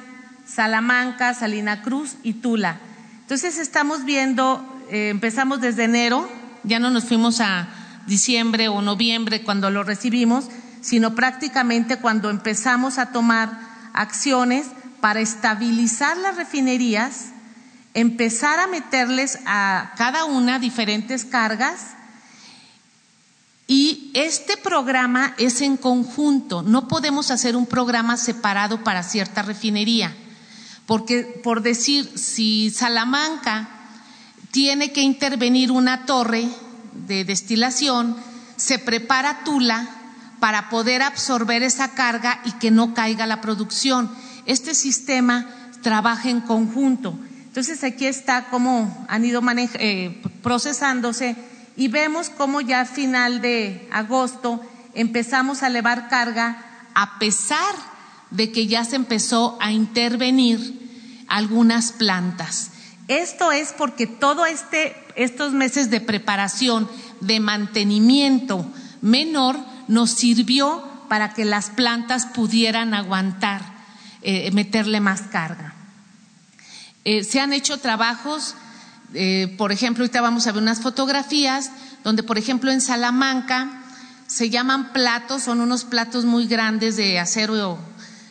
[0.46, 2.78] Salamanca, Salina Cruz y Tula.
[3.22, 6.30] Entonces estamos viendo, eh, empezamos desde enero,
[6.62, 7.66] ya no nos fuimos a
[8.06, 10.44] diciembre o noviembre cuando lo recibimos,
[10.82, 13.58] sino prácticamente cuando empezamos a tomar
[13.92, 14.68] acciones
[15.00, 17.30] para estabilizar las refinerías,
[17.92, 21.96] empezar a meterles a cada una diferentes cargas
[23.70, 30.12] y este programa es en conjunto, no podemos hacer un programa separado para cierta refinería,
[30.86, 33.68] porque por decir, si Salamanca
[34.50, 36.48] tiene que intervenir una torre
[37.06, 38.16] de destilación,
[38.56, 39.88] se prepara Tula
[40.40, 44.10] para poder absorber esa carga y que no caiga la producción.
[44.46, 45.46] Este sistema
[45.80, 47.16] trabaja en conjunto.
[47.44, 51.36] Entonces aquí está cómo han ido eh, procesándose
[51.80, 54.60] y vemos cómo ya a final de agosto
[54.92, 56.62] empezamos a elevar carga
[56.94, 57.74] a pesar
[58.30, 62.72] de que ya se empezó a intervenir algunas plantas.
[63.08, 66.86] Esto es porque todo este estos meses de preparación,
[67.22, 69.56] de mantenimiento menor
[69.88, 73.62] nos sirvió para que las plantas pudieran aguantar,
[74.20, 75.72] eh, meterle más carga.
[77.04, 78.54] Eh, se han hecho trabajos
[79.14, 81.70] eh, por ejemplo, ahorita vamos a ver unas fotografías
[82.04, 83.82] donde, por ejemplo, en Salamanca
[84.26, 87.78] se llaman platos, son unos platos muy grandes de acero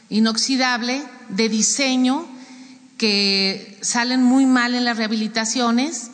[0.10, 2.26] inoxidable, de diseño,
[2.98, 6.12] que salen muy mal en las rehabilitaciones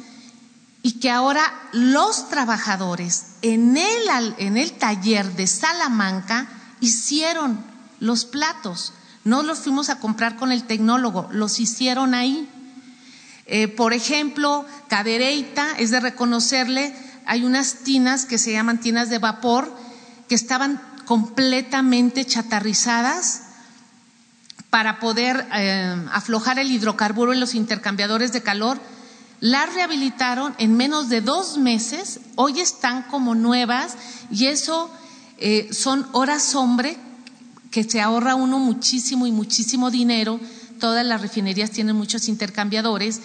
[0.81, 6.47] y que ahora los trabajadores en el, en el taller de Salamanca
[6.79, 7.59] hicieron
[7.99, 8.93] los platos.
[9.23, 12.47] No los fuimos a comprar con el tecnólogo, los hicieron ahí.
[13.47, 19.19] Eh, por ejemplo, Cadereyta, es de reconocerle, hay unas tinas que se llaman tinas de
[19.19, 19.71] vapor
[20.27, 23.43] que estaban completamente chatarrizadas
[24.69, 28.79] para poder eh, aflojar el hidrocarburo en los intercambiadores de calor.
[29.39, 33.95] Las rehabilitaron en menos de dos meses, hoy están como nuevas
[34.31, 34.89] y eso
[35.37, 36.97] eh, son horas hombre
[37.69, 40.39] que se ahorra uno muchísimo y muchísimo dinero
[40.79, 43.21] todas las refinerías tienen muchos intercambiadores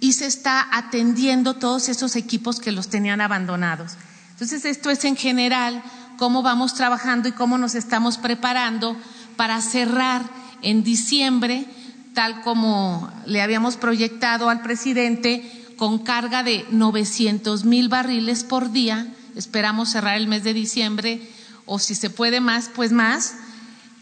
[0.00, 3.92] y se está atendiendo todos esos equipos que los tenían abandonados.
[4.30, 5.82] Entonces, esto es en general
[6.16, 8.96] cómo vamos trabajando y cómo nos estamos preparando
[9.36, 10.22] para cerrar
[10.62, 11.66] en diciembre,
[12.14, 19.06] tal como le habíamos proyectado al presidente, con carga de 900 mil barriles por día.
[19.36, 21.26] Esperamos cerrar el mes de diciembre
[21.66, 23.34] o si se puede más, pues más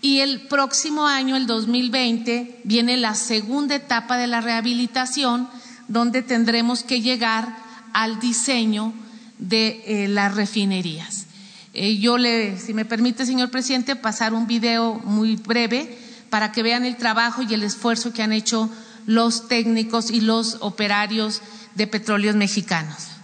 [0.01, 5.49] y el próximo año, el 2020, viene la segunda etapa de la rehabilitación,
[5.89, 7.57] donde tendremos que llegar
[7.93, 8.93] al diseño
[9.39, 11.27] de eh, las refinerías.
[11.75, 15.99] Eh, yo le, si me permite, señor presidente, pasar un video muy breve
[16.31, 18.71] para que vean el trabajo y el esfuerzo que han hecho
[19.07, 21.41] los técnicos y los operarios
[21.75, 23.18] de petróleos mexicanos.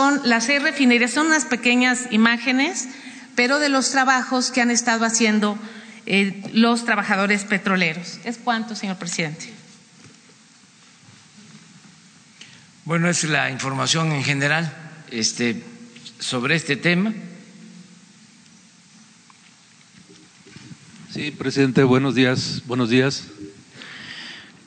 [0.00, 2.88] Son las seis refinerías, son unas pequeñas imágenes,
[3.34, 5.58] pero de los trabajos que han estado haciendo
[6.06, 8.18] eh, los trabajadores petroleros.
[8.24, 9.52] ¿Es cuánto, señor presidente?
[12.86, 14.72] Bueno, es la información en general
[15.10, 15.62] este,
[16.18, 17.12] sobre este tema.
[21.12, 22.62] Sí, presidente, buenos días.
[22.64, 23.24] Buenos días.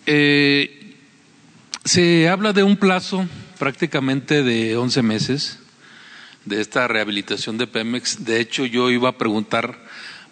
[0.06, 0.96] Eh,
[1.84, 3.28] se habla de un plazo
[3.63, 5.58] prácticamente de 11 meses
[6.43, 8.26] de esta rehabilitación de Pemex.
[8.26, 9.80] De hecho, yo iba a preguntar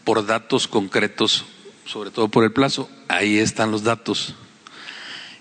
[0.04, 1.46] por datos concretos,
[1.86, 2.90] sobre todo por el plazo.
[3.08, 4.36] Ahí están los datos.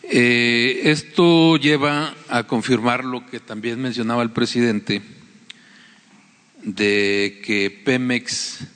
[0.04, 5.02] Eh, esto lleva a confirmar lo que también mencionaba el presidente,
[6.62, 8.68] de que Pemex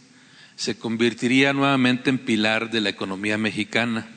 [0.57, 4.09] se convertiría nuevamente en pilar de la economía mexicana.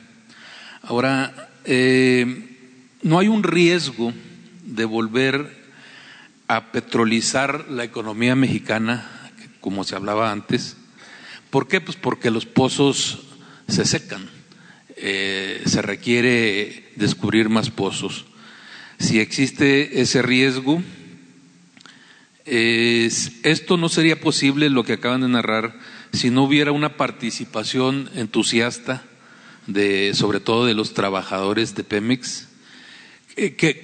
[0.82, 2.56] Ahora, eh,
[3.02, 4.12] no hay un riesgo
[4.68, 5.56] de volver
[6.46, 10.76] a petrolizar la economía mexicana, como se hablaba antes.
[11.50, 11.80] ¿Por qué?
[11.80, 13.20] Pues porque los pozos
[13.66, 14.28] se secan,
[14.96, 18.26] eh, se requiere descubrir más pozos.
[18.98, 20.82] Si existe ese riesgo,
[22.44, 25.78] esto no sería posible, lo que acaban de narrar,
[26.12, 29.04] si no hubiera una participación entusiasta
[29.66, 32.47] de, sobre todo de los trabajadores de Pemex.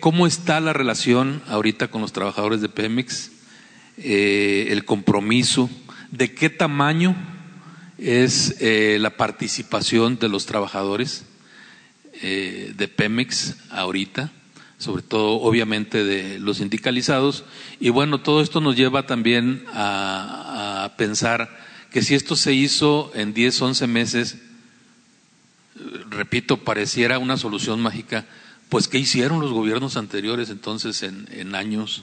[0.00, 3.30] ¿Cómo está la relación ahorita con los trabajadores de Pemex?
[3.98, 5.70] Eh, el compromiso,
[6.10, 7.14] ¿de qué tamaño
[7.96, 11.24] es eh, la participación de los trabajadores
[12.20, 14.32] eh, de Pemex ahorita?
[14.76, 17.44] sobre todo obviamente de los sindicalizados.
[17.80, 21.48] Y bueno, todo esto nos lleva también a, pensar
[21.90, 24.38] que si esto se hizo en 10, 11 meses,
[26.10, 28.26] repito, pareciera una solución mágica,
[28.74, 32.02] pues ¿qué hicieron los gobiernos anteriores entonces en, años,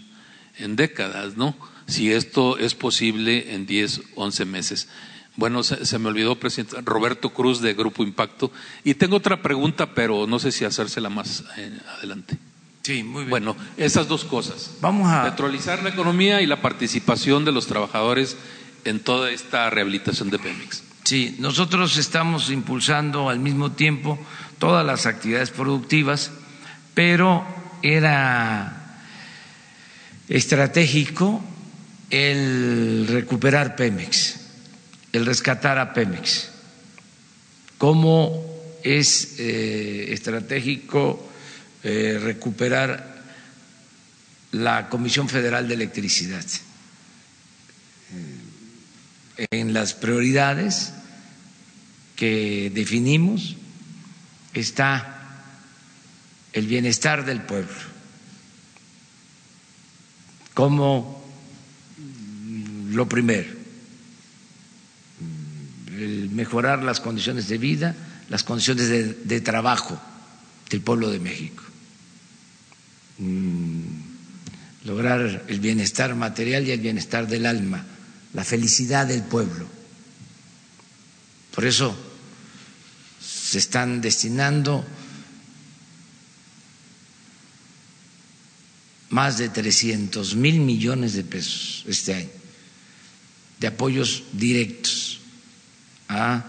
[0.58, 1.54] en décadas, no?
[1.86, 4.88] Si esto es posible en 10, 11 meses.
[5.36, 8.54] Bueno, se, me olvidó, presidente, Roberto Cruz de Grupo Impacto.
[8.86, 12.38] Y tengo otra pregunta, pero no sé si hacérsela más eh, adelante.
[12.84, 13.32] Sí, muy bien.
[13.32, 14.76] Bueno, esas dos cosas.
[14.80, 18.38] Vamos a petrolizar la economía y la participación de los trabajadores
[18.86, 20.84] en toda esta rehabilitación de Pemex.
[21.04, 24.18] Sí, nosotros estamos impulsando al mismo tiempo
[24.58, 26.32] todas las actividades productivas,
[26.94, 27.46] pero
[27.82, 28.98] era
[30.28, 31.44] estratégico
[32.10, 34.36] el recuperar Pemex,
[35.12, 36.50] el rescatar a Pemex.
[37.78, 38.52] ¿Cómo
[38.84, 41.30] es eh, estratégico
[41.84, 43.12] eh, recuperar
[44.52, 46.46] la Comisión Federal de Electricidad.
[49.38, 50.94] Eh, en las prioridades
[52.16, 53.56] que definimos
[54.54, 55.21] está
[56.54, 57.92] el bienestar del pueblo
[60.54, 61.24] como
[62.90, 63.50] lo primero,
[65.98, 67.96] el mejorar las condiciones de vida,
[68.30, 70.00] las condiciones de trabajo
[70.70, 71.64] del pueblo de México.
[73.18, 73.82] Mm,
[74.86, 77.86] lograr el bienestar material y el bienestar del alma,
[78.34, 79.68] la felicidad del pueblo.
[81.54, 81.96] Por eso
[83.22, 84.86] se están destinando
[89.12, 92.42] más de 300 mil millones de pesos este año
[93.62, 95.20] de apoyos directos
[96.10, 96.44] a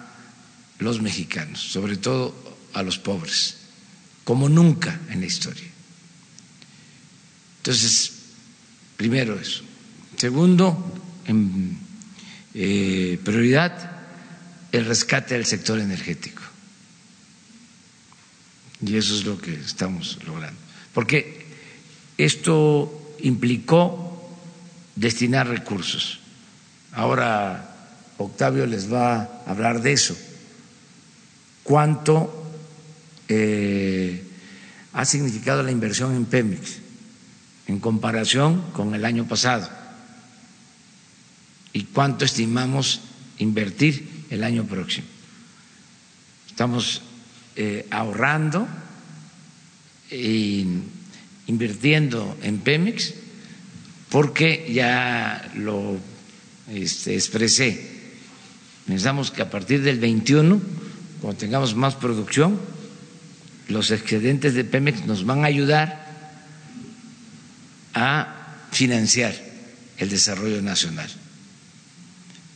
[0.79, 2.35] los mexicanos, sobre todo
[2.73, 3.59] a los pobres,
[4.25, 5.69] como nunca en la historia.
[7.59, 8.13] Entonces,
[8.97, 9.63] primero eso.
[10.17, 10.73] Segundo,
[11.27, 11.79] en
[12.55, 13.93] eh, prioridad,
[14.73, 16.43] el rescate del sector energético.
[18.85, 20.59] Y eso es lo que estamos logrando.
[20.95, 21.42] Porque
[22.19, 24.23] esto implicó
[24.97, 26.21] destinar recursos.
[26.93, 27.75] Ahora
[28.19, 30.17] Octavio les va a hablar de eso.
[31.63, 32.51] ¿Cuánto
[33.29, 34.25] eh,
[34.93, 36.83] ha significado la inversión en Pemex?
[37.67, 39.69] en comparación con el año pasado
[41.73, 43.01] y cuánto estimamos
[43.39, 45.07] invertir el año próximo.
[46.47, 47.03] Estamos
[47.57, 48.69] eh, ahorrando
[50.11, 50.67] e
[51.47, 53.15] invirtiendo en Pemex
[54.11, 55.99] porque ya lo
[56.71, 57.91] este, expresé.
[58.87, 60.61] Pensamos que a partir del 21,
[61.21, 62.61] cuando tengamos más producción,
[63.69, 66.03] los excedentes de Pemex nos van a ayudar
[67.95, 69.35] a financiar
[69.99, 71.09] el desarrollo nacional,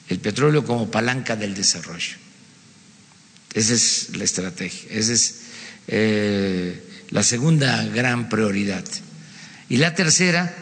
[0.09, 2.17] el petróleo como palanca del desarrollo.
[3.55, 5.41] Esa es la estrategia, esa es
[5.89, 8.85] eh, la segunda gran prioridad.
[9.69, 10.55] Y la tercera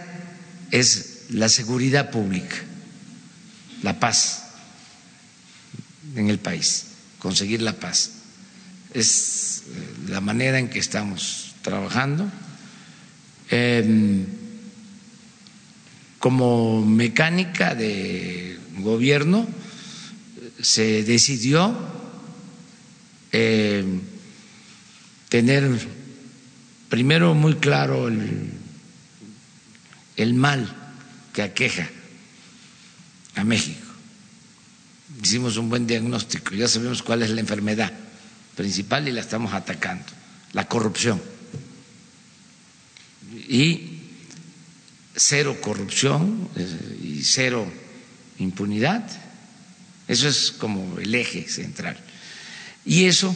[0.71, 2.57] es la seguridad pública,
[3.83, 4.45] la paz
[6.17, 6.87] en el país,
[7.19, 8.11] conseguir la paz.
[8.93, 12.31] Es eh, la manera en que estamos trabajando.
[13.51, 14.27] Em,
[16.19, 19.47] como mecánica de gobierno
[20.63, 21.77] se decidió
[23.33, 24.01] em,
[25.29, 25.69] tener
[26.95, 28.53] primero muy claro el,
[30.15, 30.73] el mal
[31.33, 31.91] que aqueja
[33.35, 33.85] a México.
[35.21, 37.93] Hicimos un buen diagnóstico, ya sabemos cuál es la enfermedad
[38.55, 40.05] principal y la estamos atacando,
[40.53, 41.21] la corrupción.
[43.49, 43.99] Y
[45.17, 47.67] cero corrupción eh, y cero
[48.39, 49.05] impunidad.
[50.07, 51.99] Eso es como el eje central.
[52.87, 53.35] Y eso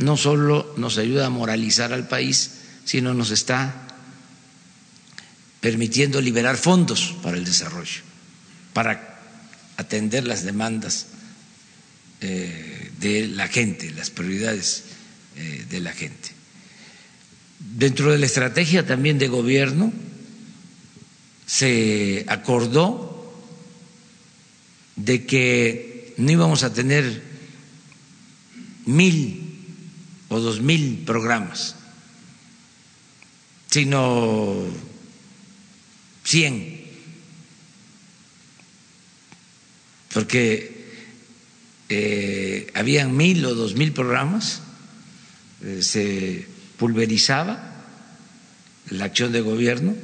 [0.00, 2.56] no solo nos ayuda a moralizar al país,
[2.90, 3.86] sino nos está
[5.60, 8.02] permitiendo liberar fondos para el desarrollo,
[8.72, 9.20] para
[9.76, 11.06] atender las demandas
[12.20, 14.82] eh, de la gente, las prioridades
[15.36, 16.30] eh, de la gente.
[17.60, 19.92] Dentro de la estrategia también de gobierno
[21.46, 23.40] se acordó
[24.96, 27.22] de que no íbamos a tener
[28.84, 29.46] mil
[30.28, 31.76] o dos mil programas,
[33.70, 34.66] sino
[36.24, 36.84] cien,
[40.12, 40.80] porque
[41.88, 44.60] eh, habían mil o dos mil programas,
[45.62, 46.46] eh, se
[46.78, 47.70] pulverizaba
[48.90, 49.94] la acción de gobierno,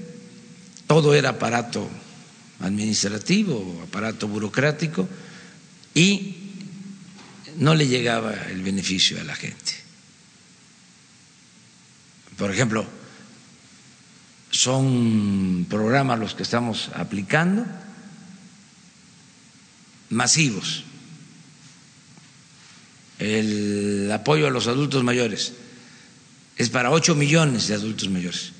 [0.86, 1.90] todo era aparato
[2.60, 5.08] administrativo, aparato burocrático,
[5.92, 6.36] y
[7.58, 9.74] no le llegaba el beneficio a la gente.
[12.36, 12.86] Por ejemplo,
[14.56, 17.64] son programas los que estamos aplicando,
[20.10, 20.84] masivos.
[23.18, 25.52] El apoyo a los adultos mayores
[26.56, 28.52] es para 8 millones de adultos mayores.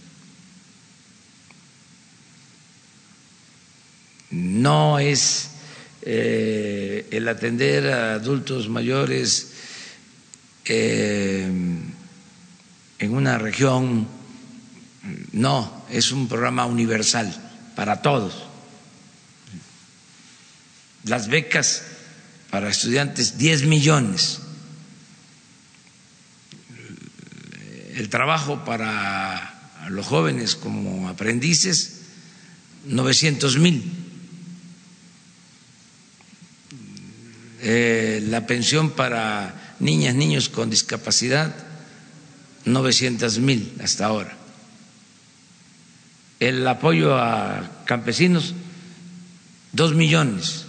[4.30, 5.50] No es
[6.02, 9.52] eh, el atender a adultos mayores
[10.66, 11.50] eh,
[12.98, 14.06] en una región,
[15.32, 17.34] no, es un programa universal
[17.74, 18.34] para todos.
[21.04, 21.82] Las becas
[22.50, 24.40] para estudiantes, 10 millones.
[27.94, 32.00] El trabajo para los jóvenes como aprendices,
[32.86, 33.92] 900 mil.
[37.62, 41.54] Eh, la pensión para niñas, niños con discapacidad,
[42.64, 44.45] 900 mil hasta ahora
[46.40, 48.54] el apoyo a campesinos,
[49.72, 50.64] dos millones.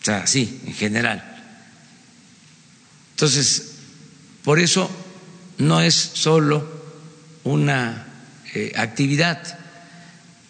[0.00, 1.24] O sea, sí, en general.
[3.10, 3.74] Entonces,
[4.44, 4.90] por eso
[5.58, 6.66] no es solo
[7.44, 8.06] una
[8.54, 9.58] eh, actividad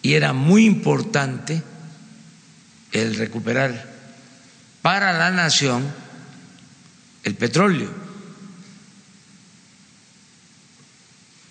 [0.01, 1.61] y era muy importante
[2.91, 3.89] el recuperar
[4.81, 5.85] para la nación
[7.23, 8.08] el petróleo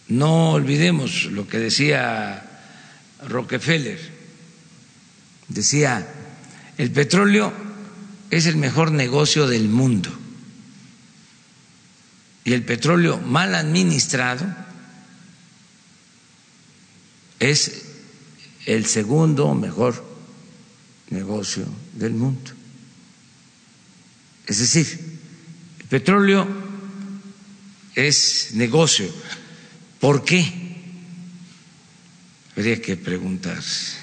[0.08, 2.42] No olvidemos lo que decía
[3.26, 3.98] Rockefeller.
[5.48, 6.06] Decía,
[6.78, 7.52] el petróleo
[8.30, 10.10] es el mejor negocio del mundo.
[12.44, 14.46] Y el petróleo mal administrado
[17.38, 17.84] es
[18.64, 20.02] el segundo mejor
[21.10, 22.52] negocio del mundo.
[24.46, 25.18] Es decir,
[25.80, 26.46] el petróleo
[27.94, 29.12] es negocio
[30.00, 30.52] ¿Por qué?
[32.56, 33.96] Habría que preguntarse.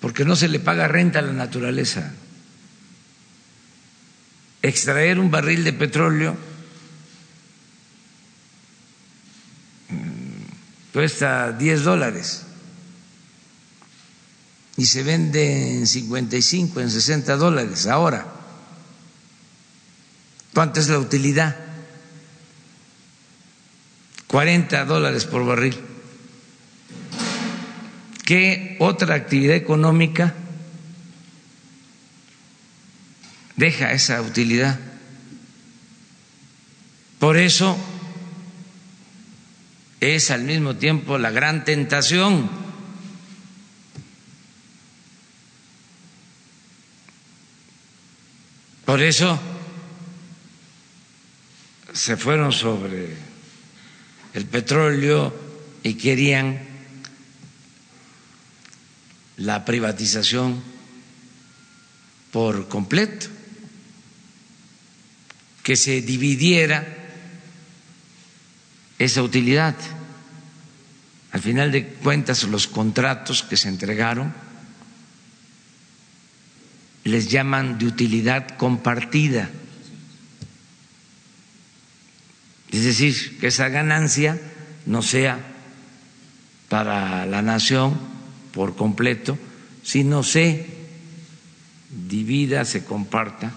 [0.00, 2.12] Porque no se le paga renta a la naturaleza.
[4.62, 6.36] Extraer un barril de petróleo
[9.88, 12.42] mm, cuesta 10 dólares
[14.76, 18.37] y se vende en 55, en 60 dólares ahora.
[20.58, 21.54] ¿Cuánta es la utilidad?
[24.26, 25.76] 40 dólares por barril.
[28.24, 30.34] ¿Qué otra actividad económica
[33.54, 34.80] deja esa utilidad?
[37.20, 37.78] Por eso
[40.00, 42.50] es al mismo tiempo la gran tentación.
[48.84, 49.40] Por eso
[51.92, 53.16] se fueron sobre
[54.34, 55.34] el petróleo
[55.82, 56.58] y querían
[59.38, 60.62] la privatización
[62.32, 63.26] por completo,
[65.62, 66.86] que se dividiera
[68.98, 69.74] esa utilidad.
[71.30, 74.32] Al final de cuentas, los contratos que se entregaron
[77.04, 79.48] les llaman de utilidad compartida.
[82.70, 84.40] Es decir, que esa ganancia
[84.86, 85.38] no sea
[86.68, 87.98] para la nación
[88.52, 89.38] por completo,
[89.82, 90.66] sino se
[91.90, 93.52] divida, se comparta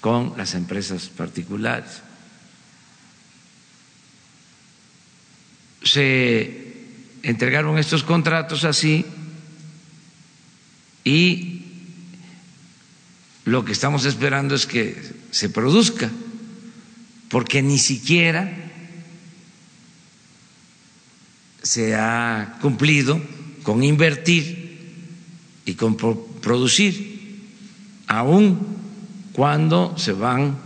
[0.00, 2.02] con las empresas particulares.
[5.82, 6.86] Se
[7.22, 9.04] entregaron estos contratos así
[11.04, 11.64] y
[13.44, 15.00] lo que estamos esperando es que
[15.30, 16.10] se produzca,
[17.30, 18.52] porque ni siquiera
[21.62, 23.20] se ha cumplido
[23.62, 24.60] con invertir
[25.64, 27.46] y con producir,
[28.08, 28.58] aun
[29.32, 30.58] cuando se van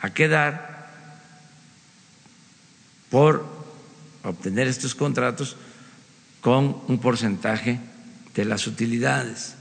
[0.00, 0.92] a quedar
[3.08, 3.46] por
[4.22, 5.56] obtener estos contratos
[6.42, 7.80] con un porcentaje
[8.34, 9.55] de las utilidades.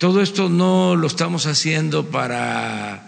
[0.00, 3.02] Todo esto no lo estamos haciendo para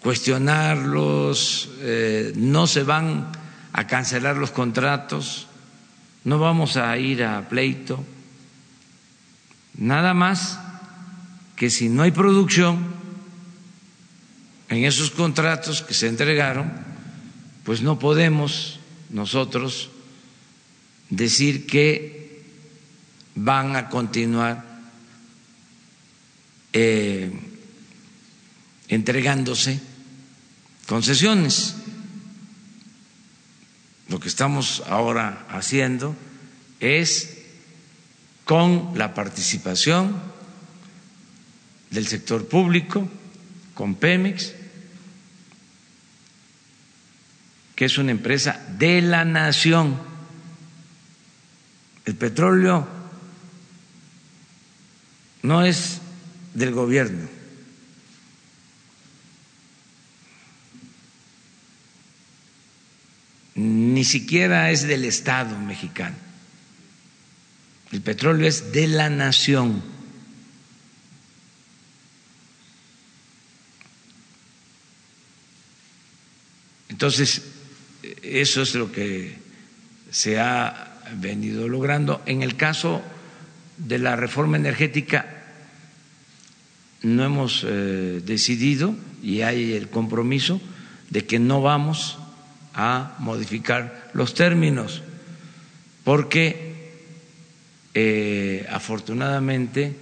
[0.00, 3.32] cuestionarlos, eh, no se van
[3.72, 5.46] a cancelar los contratos,
[6.24, 8.04] no vamos a ir a pleito,
[9.78, 10.60] nada más
[11.56, 12.88] que si no hay producción
[14.68, 16.70] en esos contratos que se entregaron,
[17.64, 19.88] pues no podemos nosotros
[21.08, 22.44] decir que
[23.34, 24.67] van a continuar
[26.72, 27.30] eh,
[28.88, 29.80] entregándose
[30.86, 31.74] concesiones.
[34.08, 36.16] Lo que estamos ahora haciendo
[36.80, 37.38] es
[38.44, 40.16] con la participación
[41.90, 43.08] del sector público,
[43.74, 44.54] con Pemex,
[47.76, 49.98] que es una empresa de la nación.
[52.06, 52.88] El petróleo
[55.42, 56.00] no es
[56.58, 57.28] del gobierno.
[63.54, 66.16] Ni siquiera es del Estado mexicano.
[67.90, 69.82] El petróleo es de la nación.
[76.88, 77.42] Entonces,
[78.22, 79.38] eso es lo que
[80.10, 82.22] se ha venido logrando.
[82.26, 83.02] En el caso
[83.76, 85.37] de la reforma energética,
[87.02, 90.60] no hemos eh, decidido y hay el compromiso
[91.10, 92.18] de que no vamos
[92.74, 95.02] a modificar los términos,
[96.04, 96.68] porque
[97.94, 99.96] eh, afortunadamente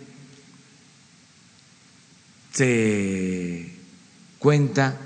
[2.53, 3.73] se
[4.39, 4.99] cuenta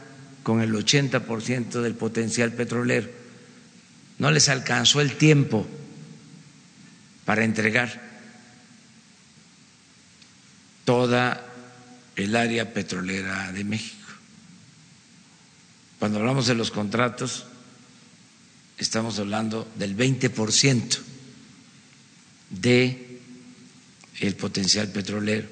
[0.43, 3.09] con el 80% del potencial petrolero.
[4.19, 5.67] No les alcanzó el tiempo
[7.25, 8.01] para entregar
[10.85, 11.50] toda
[12.21, 13.97] el área petrolera de México.
[15.99, 17.45] Cuando hablamos de los contratos,
[18.79, 20.99] estamos hablando del 20%
[22.51, 23.21] de
[24.21, 25.49] el potencial petrolero.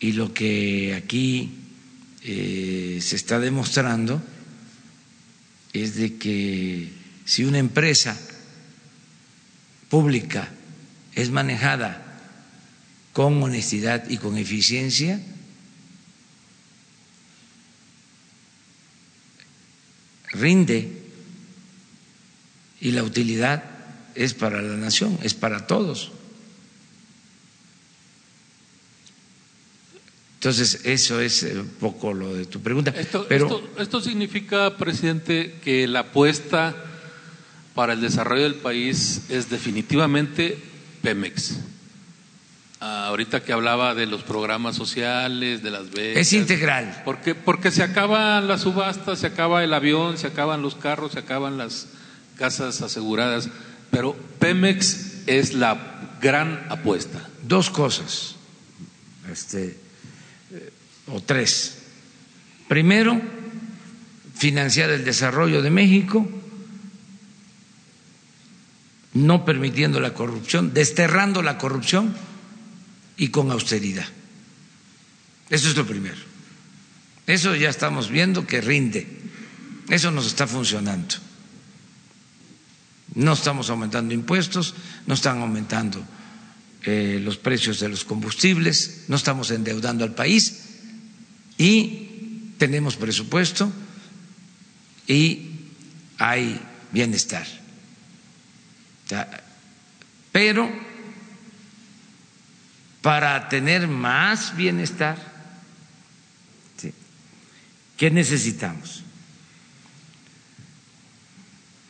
[0.00, 1.54] Y lo que aquí
[2.22, 4.22] eh, se está demostrando
[5.72, 6.90] es de que
[7.24, 8.18] si una empresa
[9.88, 10.48] pública
[11.14, 12.03] es manejada
[13.14, 15.20] con honestidad y con eficiencia,
[20.32, 20.90] rinde
[22.80, 23.64] y la utilidad
[24.16, 26.10] es para la nación, es para todos.
[30.34, 32.90] Entonces, eso es un poco lo de tu pregunta.
[32.90, 36.76] Esto, Pero, esto, significa, presidente, que la apuesta
[37.74, 40.58] para el desarrollo del país es definitivamente
[41.00, 41.60] Pemex.
[42.86, 46.20] Ah, ahorita que hablaba de los programas sociales, de las becas.
[46.20, 47.00] Es integral.
[47.06, 51.20] Porque, porque se acaban las subastas, se acaba el avión, se acaban los carros, se
[51.20, 51.86] acaban las
[52.36, 53.48] casas aseguradas.
[53.90, 57.26] Pero Pemex es la gran apuesta.
[57.42, 58.34] Dos cosas.
[59.32, 59.78] Este
[61.06, 61.84] o tres.
[62.68, 63.18] Primero,
[64.34, 66.28] financiar el desarrollo de México,
[69.14, 72.14] no permitiendo la corrupción, desterrando la corrupción
[73.16, 74.06] y con austeridad.
[75.50, 76.16] Eso es lo primero.
[77.26, 79.06] Eso ya estamos viendo que rinde.
[79.88, 81.16] Eso nos está funcionando.
[83.14, 84.74] No estamos aumentando impuestos,
[85.06, 86.04] no están aumentando
[86.82, 90.64] eh, los precios de los combustibles, no estamos endeudando al país
[91.56, 93.72] y tenemos presupuesto
[95.06, 95.50] y
[96.18, 96.60] hay
[96.92, 97.46] bienestar.
[100.32, 100.68] Pero
[103.04, 105.18] para tener más bienestar,
[107.98, 109.02] ¿qué necesitamos?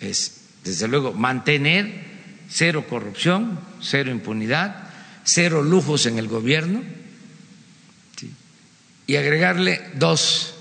[0.00, 2.02] Es, desde luego, mantener
[2.50, 4.88] cero corrupción, cero impunidad,
[5.22, 6.82] cero lujos en el gobierno
[9.06, 10.56] y agregarle dos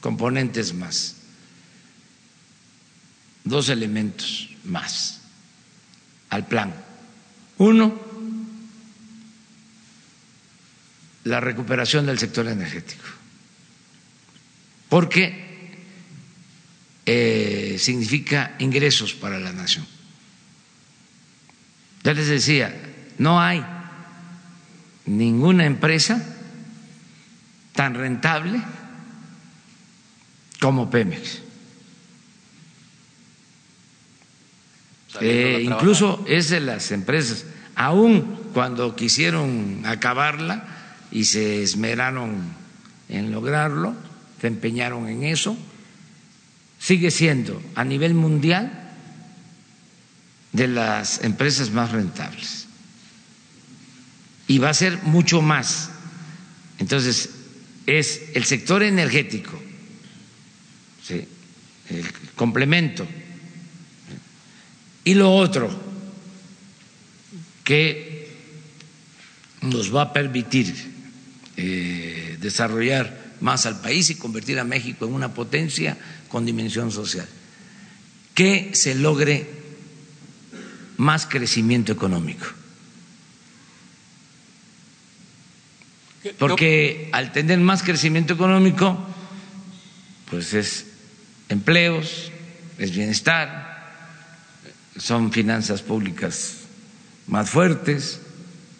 [0.00, 1.16] componentes más,
[3.42, 5.22] dos elementos más
[6.28, 6.74] al plan.
[7.56, 8.07] Uno,
[11.28, 13.04] la recuperación del sector energético,
[14.88, 15.48] porque
[17.04, 19.86] eh, significa ingresos para la nación.
[22.02, 22.74] Ya les decía,
[23.18, 23.64] no hay
[25.06, 26.24] ninguna empresa
[27.74, 28.60] tan rentable
[30.60, 31.42] como Pemex.
[35.20, 40.77] Eh, incluso es de las empresas, aun cuando quisieron acabarla
[41.10, 42.42] y se esmeraron
[43.08, 43.94] en lograrlo,
[44.40, 45.56] se empeñaron en eso,
[46.78, 48.94] sigue siendo a nivel mundial
[50.52, 52.66] de las empresas más rentables.
[54.46, 55.90] Y va a ser mucho más.
[56.78, 57.30] Entonces,
[57.86, 59.60] es el sector energético,
[61.08, 63.06] el complemento.
[65.04, 65.70] Y lo otro
[67.64, 68.28] que
[69.62, 70.97] nos va a permitir
[71.60, 75.96] eh, desarrollar más al país y convertir a México en una potencia
[76.28, 77.26] con dimensión social.
[78.32, 79.50] Que se logre
[80.96, 82.46] más crecimiento económico.
[86.38, 88.96] Porque al tener más crecimiento económico,
[90.30, 90.86] pues es
[91.48, 92.30] empleos,
[92.78, 93.66] es bienestar,
[94.96, 96.54] son finanzas públicas
[97.26, 98.20] más fuertes,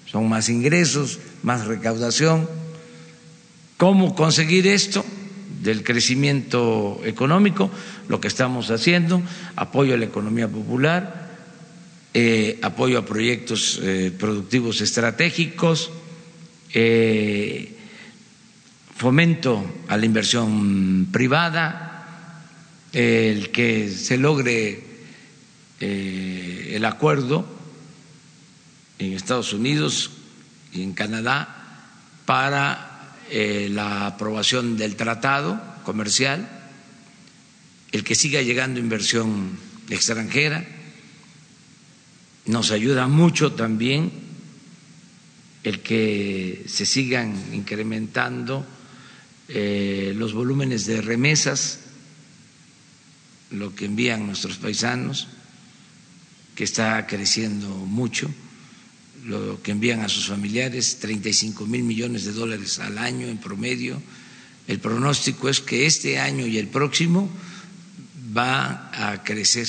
[0.06, 2.48] son más ingresos, más recaudación.
[3.78, 5.04] ¿Cómo conseguir esto?
[5.62, 7.70] Del crecimiento económico,
[8.08, 9.22] lo que estamos haciendo,
[9.54, 11.30] apoyo a la economía popular,
[12.12, 15.92] eh, apoyo a proyectos eh, productivos estratégicos,
[16.74, 17.72] eh,
[18.96, 22.42] fomento a la inversión privada,
[22.92, 24.82] el que se logre
[25.78, 27.46] el acuerdo
[28.98, 30.10] en Estados Unidos
[30.72, 31.86] y en Canadá
[32.26, 32.87] para
[33.30, 36.48] la aprobación del tratado comercial,
[37.92, 39.58] el que siga llegando inversión
[39.88, 40.66] extranjera.
[42.46, 44.10] Nos ayuda mucho también
[45.64, 48.64] el que se sigan incrementando
[49.48, 51.80] eh, los volúmenes de remesas,
[53.50, 55.28] lo que envían nuestros paisanos,
[56.54, 58.30] que está creciendo mucho,
[59.24, 64.00] lo que envían a sus familiares, 35 mil millones de dólares al año en promedio.
[64.66, 67.30] El pronóstico es que este año y el próximo
[68.36, 69.66] va a crecer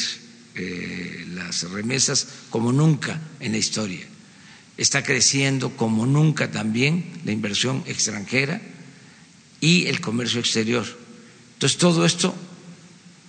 [0.55, 4.05] eh, las remesas como nunca en la historia.
[4.77, 8.61] Está creciendo como nunca también la inversión extranjera
[9.61, 10.85] y el comercio exterior.
[11.53, 12.35] Entonces, todo esto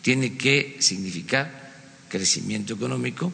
[0.03, 1.61] tiene que significar
[2.09, 3.33] crecimiento económico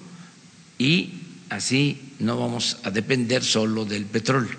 [0.78, 4.56] y así no vamos a depender solo del petróleo,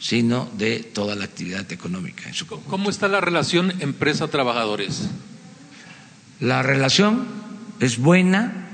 [0.00, 2.28] sino de toda la actividad económica.
[2.28, 5.08] En su ¿Cómo está la relación empresa-trabajadores?
[6.40, 7.26] La relación
[7.80, 8.68] es buena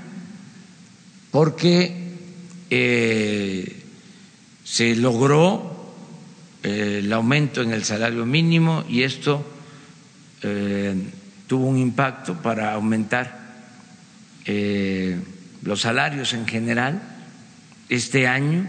[1.31, 2.05] porque
[2.71, 3.83] eh,
[4.65, 5.95] se logró
[6.63, 9.45] eh, el aumento en el salario mínimo y esto
[10.43, 10.95] eh,
[11.47, 13.45] tuvo un impacto para aumentar
[15.63, 17.14] los salarios en general.
[17.89, 18.67] Este año,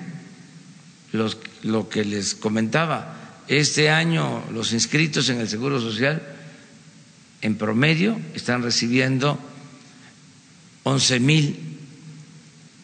[1.64, 6.22] lo que les comentaba, este año los inscritos en el Seguro Social
[7.42, 9.40] en promedio están recibiendo
[10.84, 11.56] once mil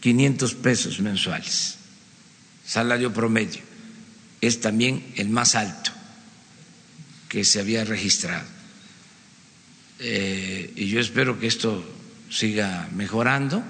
[0.02, 1.78] 500 pesos mensuales,
[2.66, 3.62] salario promedio.
[4.42, 5.92] Es también el más alto
[7.30, 8.46] que se había registrado.
[10.00, 11.86] Eh, y yo espero que esto
[12.30, 13.64] siga mejorando,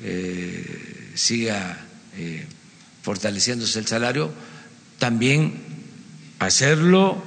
[0.00, 1.78] eh, siga
[2.16, 2.46] eh,
[3.02, 4.32] fortaleciéndose el salario.
[4.98, 5.62] También
[6.38, 7.22] hacerlo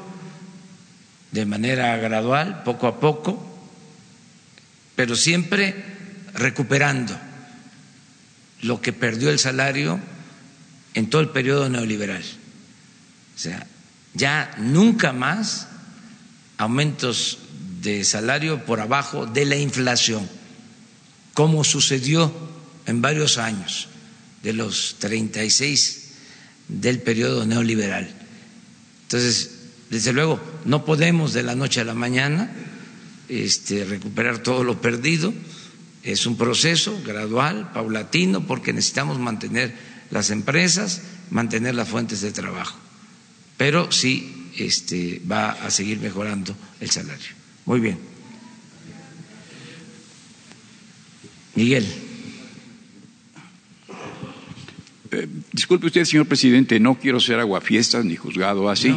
[1.32, 3.44] de manera gradual, poco a poco,
[4.96, 5.76] pero siempre
[6.34, 7.18] recuperando
[8.62, 10.00] lo que perdió el salario
[10.94, 12.24] en todo el periodo neoliberal.
[13.36, 13.68] O sea,
[14.14, 15.68] ya nunca más
[16.58, 17.40] aumentos
[17.82, 20.28] de salario por abajo de la inflación,
[21.34, 22.34] como sucedió
[22.88, 23.90] en varios años
[24.42, 26.08] de los 36
[26.68, 28.10] del periodo neoliberal.
[29.04, 29.52] Entonces,
[29.90, 32.52] desde luego, no podemos de la noche a la mañana
[33.30, 35.34] este, recuperar todo lo perdido.
[36.04, 39.76] Es un proceso gradual, paulatino, porque necesitamos mantener
[40.10, 42.78] las empresas, mantener las fuentes de trabajo.
[43.58, 47.28] Pero sí este, va a seguir mejorando el salario.
[47.66, 48.00] Muy bien.
[51.56, 52.07] Miguel.
[55.12, 58.96] Eh, disculpe usted, señor presidente, no quiero ser aguafiestas ni juzgado así,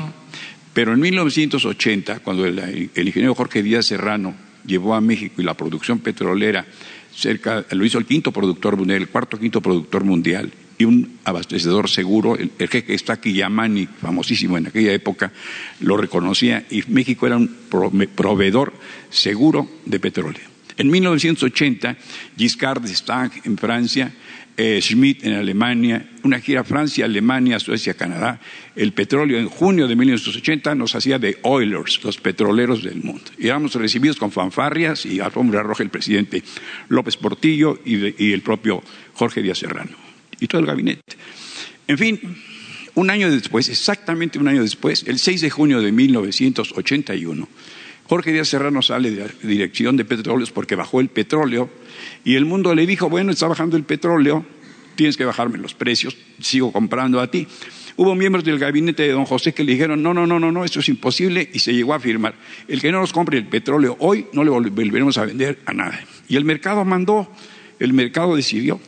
[0.72, 4.34] pero en 1980, cuando el, ingeniero Jorge Díaz Serrano
[4.64, 6.66] llevó a México y la producción petrolera
[7.14, 11.90] cerca, lo hizo el quinto productor mundial, el cuarto quinto productor mundial, y un abastecedor
[11.90, 15.30] seguro, el, jefe aquí Yamani, famosísimo en aquella época,
[15.80, 17.54] lo reconocía y México era un
[18.16, 18.72] proveedor
[19.10, 20.50] seguro de petróleo.
[20.78, 21.98] En 1980,
[22.38, 24.14] Giscard d'Estaing en Francia,
[24.62, 28.38] eh, Schmidt en Alemania, una gira Francia, Alemania, Suecia, Canadá.
[28.76, 33.24] El petróleo en junio de 1980 nos hacía de oilers, los petroleros del mundo.
[33.38, 36.42] Y éramos recibidos con fanfarrias y alfombra roja el presidente
[36.90, 38.82] López Portillo y el propio
[39.14, 39.96] Jorge Díaz Serrano
[40.38, 41.16] y todo el gabinete.
[41.88, 42.20] En fin,
[42.96, 47.48] un año después, exactamente un año después, el 6 de junio de 1981,
[48.10, 51.70] Jorge Díaz Serrano sale de la dirección de petróleos porque bajó el petróleo
[52.24, 54.44] y el mundo le dijo, bueno, está bajando el petróleo,
[54.96, 57.46] tienes que bajarme los precios, sigo comprando a ti.
[57.94, 60.64] Hubo miembros del gabinete de don José que le dijeron, no, no, no, no, no,
[60.64, 62.34] esto es imposible y se llegó a firmar.
[62.66, 66.00] El que no nos compre el petróleo hoy no le volveremos a vender a nada.
[66.28, 67.32] Y el mercado mandó,
[67.78, 68.80] el mercado decidió.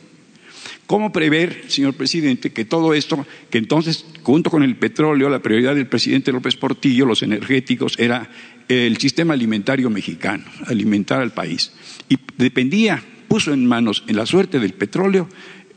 [0.85, 5.75] ¿Cómo prever, señor presidente, que todo esto, que entonces, junto con el petróleo, la prioridad
[5.75, 8.29] del presidente López Portillo, los energéticos, era
[8.67, 11.71] el sistema alimentario mexicano, alimentar al país?
[12.09, 15.29] Y dependía, puso en manos, en la suerte del petróleo,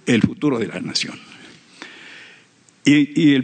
[0.07, 1.19] el futuro de la nación.
[2.85, 3.35] Y,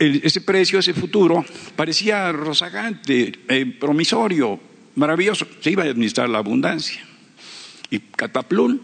[0.00, 1.44] ese precio, ese futuro,
[1.76, 4.58] parecía rozagante, eh, promisorio,
[4.96, 5.46] maravilloso.
[5.60, 7.00] Se iba a administrar la abundancia.
[7.90, 8.82] Y cataplún,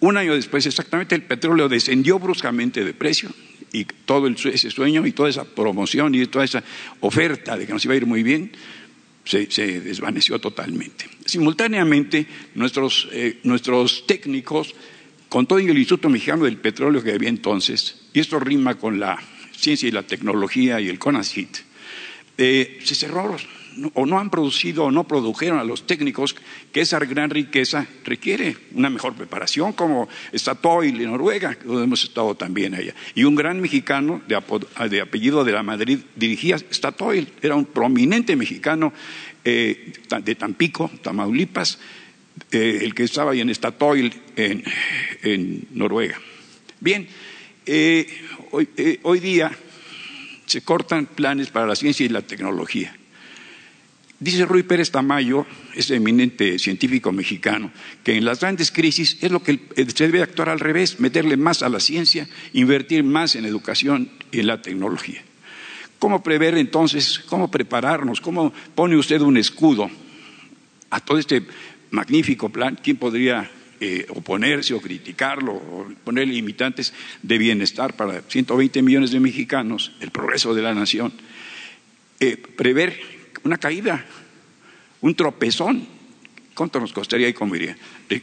[0.00, 3.30] un año después, exactamente, el petróleo descendió bruscamente de precio
[3.72, 6.62] y todo ese sueño y toda esa promoción y toda esa
[7.00, 8.52] oferta de que nos iba a ir muy bien
[9.26, 11.06] se, desvaneció totalmente.
[11.24, 14.74] Simultáneamente, nuestros, eh, nuestros técnicos,
[15.28, 19.18] con todo el Instituto Mexicano del Petróleo que había entonces, y esto rima con la
[19.56, 21.56] ciencia y la tecnología y el CONACIT,
[22.38, 23.36] eh, se cerró
[23.94, 26.36] o no han producido o no produjeron a los técnicos
[26.72, 32.34] que esa gran riqueza requiere una mejor preparación, como Statoil en Noruega, donde hemos estado
[32.34, 32.94] también allá.
[33.14, 38.92] Y un gran mexicano de, apellido de la Madrid dirigía Statoil, era un prominente mexicano
[39.44, 41.78] eh, de Tampico, Tamaulipas,
[42.50, 46.18] eh, el que estaba ahí en Statoil en, Noruega.
[46.80, 47.08] Bien,
[47.64, 48.06] eh,
[49.02, 49.50] hoy día
[50.46, 52.96] se cortan planes para la ciencia y la tecnología.
[54.18, 55.44] Dice Rui Pérez Tamayo,
[55.74, 57.70] ese eminente científico mexicano,
[58.02, 59.60] que en las grandes crisis es lo que
[59.94, 64.40] se debe actuar al revés, meterle más a la ciencia, invertir más en educación y
[64.40, 65.22] en la tecnología.
[65.98, 69.90] ¿Cómo prever entonces, cómo prepararnos, cómo pone usted un escudo
[70.88, 71.42] a todo este
[71.90, 72.78] magnífico plan?
[72.82, 73.50] ¿Quién podría
[73.80, 80.10] eh, oponerse o criticarlo o poner limitantes de bienestar para 120 millones de mexicanos, el
[80.10, 81.12] progreso de la nación?
[82.18, 83.15] Eh, prever
[83.46, 84.04] una caída,
[85.00, 85.96] un tropezón.
[86.54, 87.76] ¿Cuánto nos costaría y cómo iría?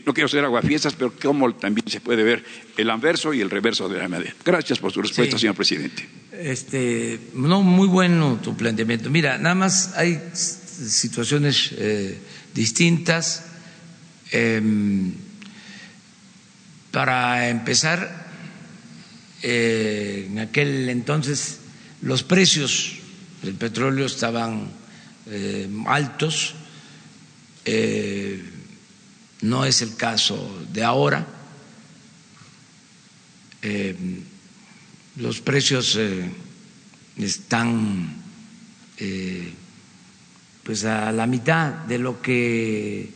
[0.05, 2.43] No quiero ser aguafiestas, pero cómo también se puede ver
[2.77, 4.33] el anverso y el reverso de la medalla.
[4.43, 6.07] Gracias por su respuesta, señor presidente.
[6.31, 9.11] Este, no, muy bueno tu planteamiento.
[9.11, 12.17] Mira, nada más hay situaciones eh,
[12.55, 13.45] distintas.
[14.31, 15.13] Em,
[16.89, 18.27] para empezar,
[19.43, 21.59] eh, en aquel entonces
[22.01, 22.93] los precios
[23.43, 24.71] del petróleo estaban
[25.27, 26.55] eh, altos.
[27.65, 28.43] Eh,
[29.41, 31.25] no es el caso de ahora.
[33.61, 33.95] Eh,
[35.17, 35.97] los precios
[37.17, 38.21] están
[40.63, 43.09] pues a la mitad de lo que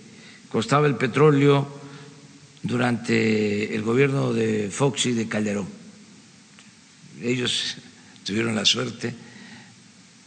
[0.50, 1.80] costaba el petróleo
[2.62, 5.68] durante el gobierno de Fox y de Calderón.
[7.22, 7.78] Ellos
[8.26, 9.16] tuvieron la suerte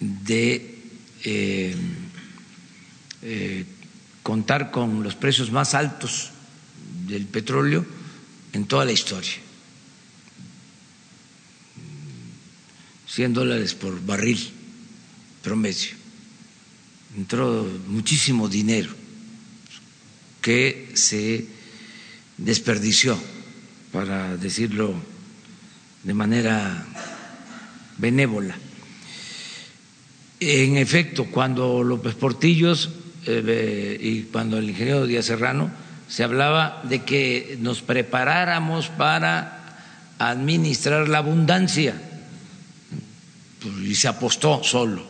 [0.01, 0.80] de
[1.25, 1.75] eh,
[3.23, 3.65] eh,
[4.23, 6.31] contar con los precios más altos
[7.07, 7.85] del petróleo
[8.53, 9.33] en toda la historia.
[13.09, 14.39] 100 dólares por barril
[15.43, 15.91] promedio.
[17.17, 18.95] Entró muchísimo dinero
[20.41, 21.47] que se
[22.39, 23.19] desperdició,
[23.93, 24.95] para decirlo
[26.05, 26.87] de manera
[27.99, 28.57] benévola.
[30.41, 32.89] En efecto, cuando López Portillos
[33.27, 35.71] eh, y cuando el ingeniero Díaz Serrano
[36.09, 41.95] se hablaba de que nos preparáramos para administrar la abundancia
[43.61, 45.05] pues, y se apostó solo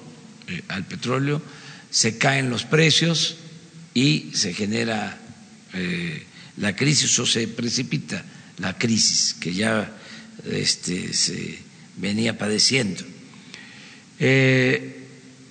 [0.49, 1.41] eh, al petróleo,
[1.91, 3.37] se caen los precios
[3.95, 5.17] y se genera
[5.75, 6.27] eh,
[6.57, 8.25] la crisis o se precipita
[8.59, 9.93] la crisis que ya
[10.51, 11.61] este, se
[11.97, 13.05] venía padeciendo.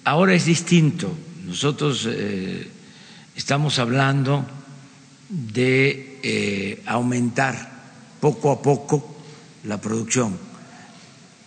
[0.03, 1.15] Ahora es distinto
[1.49, 2.69] nosotros eh,
[3.35, 4.45] estamos hablando
[5.29, 7.57] de eh, aumentar
[8.21, 9.17] poco a poco
[9.63, 10.37] la producción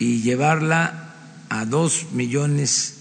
[0.00, 1.14] y llevarla
[1.50, 2.96] a dos millones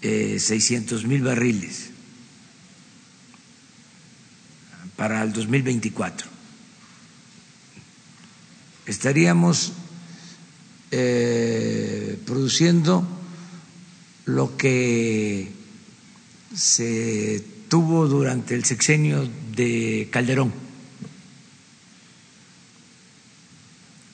[0.00, 1.90] eh, seiscientos mil barriles
[4.94, 6.28] para el 2024.
[8.86, 9.72] Estaríamos
[12.26, 13.21] produciendo
[14.24, 15.50] lo que
[16.54, 20.52] se tuvo durante el sexenio de Calderón.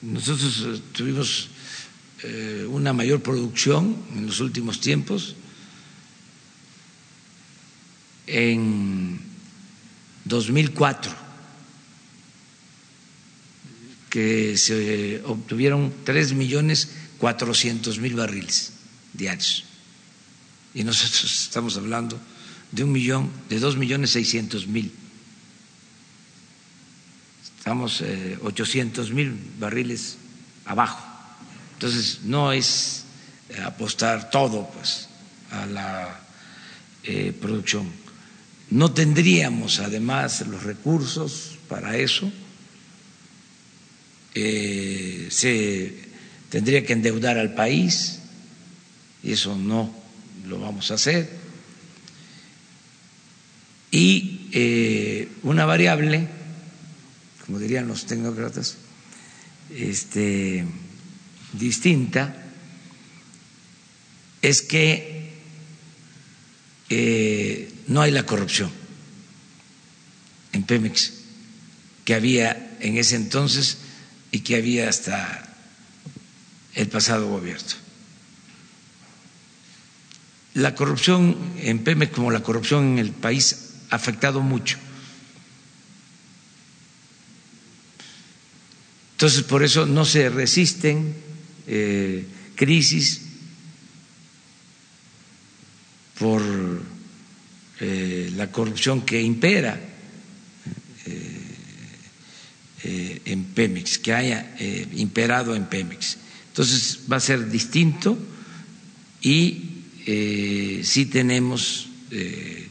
[0.01, 1.49] Nosotros eh, tuvimos
[2.23, 5.35] eh, una mayor producción en los últimos tiempos.
[8.27, 9.19] En
[10.25, 11.11] 2004,
[14.09, 18.73] que se obtuvieron tres millones cuatrocientos mil barriles
[19.13, 19.68] diarios
[20.73, 22.19] y nosotros estamos hablando
[22.71, 24.91] de un millón, de dos millones seiscientos mil.
[27.57, 30.17] Estamos eh, ochocientos mil barriles
[30.65, 31.05] abajo.
[31.73, 33.03] Entonces no es
[33.49, 35.07] eh, apostar todo pues
[35.51, 36.19] a la
[37.03, 37.87] eh, producción.
[38.69, 42.31] No tendríamos además los recursos para eso.
[44.33, 46.09] se
[46.49, 48.19] tendría que endeudar al país
[49.23, 49.98] y eso no
[50.49, 51.29] lo vamos a hacer.
[53.91, 56.27] Y eh, una variable,
[57.45, 58.77] como dirían los tecnócratas,
[59.73, 60.65] este,
[61.53, 62.35] distinta,
[64.41, 65.33] es que
[66.89, 68.71] eh, no hay la corrupción
[70.53, 71.13] en Pemex
[72.05, 73.77] que había en ese entonces
[74.31, 75.55] y que había hasta
[76.73, 77.88] el pasado gobierno.
[80.59, 84.77] La corrupción en Pemex, como la corrupción en el país, ha afectado mucho.
[89.13, 91.15] Entonces, por eso no se resisten
[91.65, 93.21] eh, crisis
[96.19, 96.41] por
[97.79, 99.79] eh, la corrupción que impera
[101.05, 101.41] eh,
[103.23, 104.57] en Pemex, que haya
[104.93, 106.17] imperado en Pemex.
[106.49, 108.17] Entonces, va a ser distinto
[109.21, 109.68] y
[110.11, 112.67] eh, sí tenemos eh,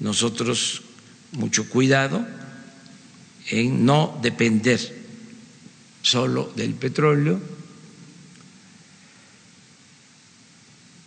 [0.00, 0.82] nosotros
[1.30, 2.26] mucho cuidado
[3.50, 4.80] en no depender
[6.02, 7.40] solo del petróleo.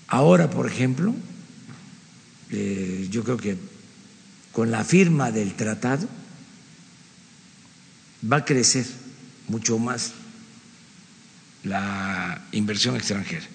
[0.07, 1.13] Ahora, por ejemplo,
[2.51, 3.57] eh, yo creo que
[4.53, 6.07] con la firma del tratado
[8.31, 8.85] va a crecer
[9.49, 10.13] mucho más
[11.65, 13.45] la inversión extranjera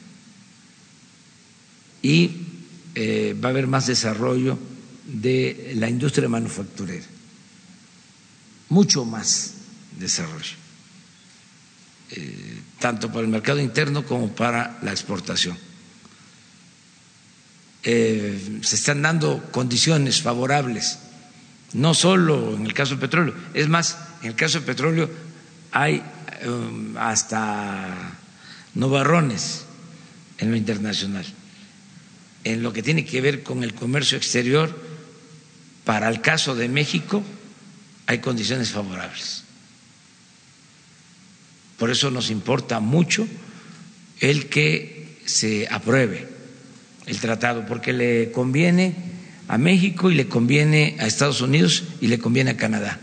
[2.02, 2.30] y
[2.94, 4.58] eh, va a haber más desarrollo
[5.06, 7.04] de la industria manufacturera,
[8.68, 9.54] mucho más
[9.98, 10.54] desarrollo,
[12.10, 15.56] eh, tanto para el mercado interno como para la exportación.
[17.82, 20.98] Eh, se están dando condiciones favorables,
[21.72, 25.10] no solo en el caso del petróleo, es más, en el caso del petróleo
[25.72, 26.02] hay
[26.98, 28.18] hasta
[28.74, 29.64] novarrones
[30.38, 31.26] en lo internacional
[32.44, 34.76] en lo que tiene que ver con el comercio exterior,
[35.84, 37.22] para el caso de México
[38.06, 39.44] hay condiciones favorables.
[41.78, 43.26] Por eso nos importa mucho
[44.20, 46.28] el que se apruebe
[47.06, 48.94] el tratado, porque le conviene
[49.48, 53.00] a México y le conviene a Estados Unidos y le conviene a Canadá.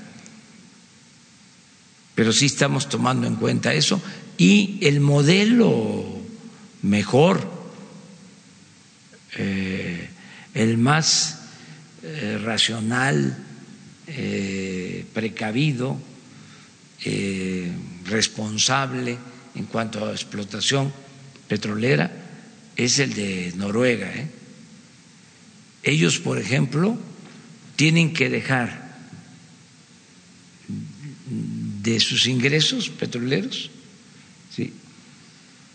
[2.16, 4.02] Pero sí estamos tomando en cuenta eso
[4.38, 6.06] y el modelo
[6.82, 7.57] mejor
[9.38, 10.10] eh,
[10.54, 11.42] el más
[12.04, 13.44] eh, racional,
[15.14, 16.00] precavido,
[18.06, 19.18] responsable
[19.56, 20.94] en cuanto a explotación
[21.48, 22.10] petrolera
[22.78, 24.10] es el de Noruega.
[25.84, 26.98] Ellos, por ejemplo,
[27.76, 28.88] tienen que dejar
[31.28, 33.72] de sus ingresos petroleros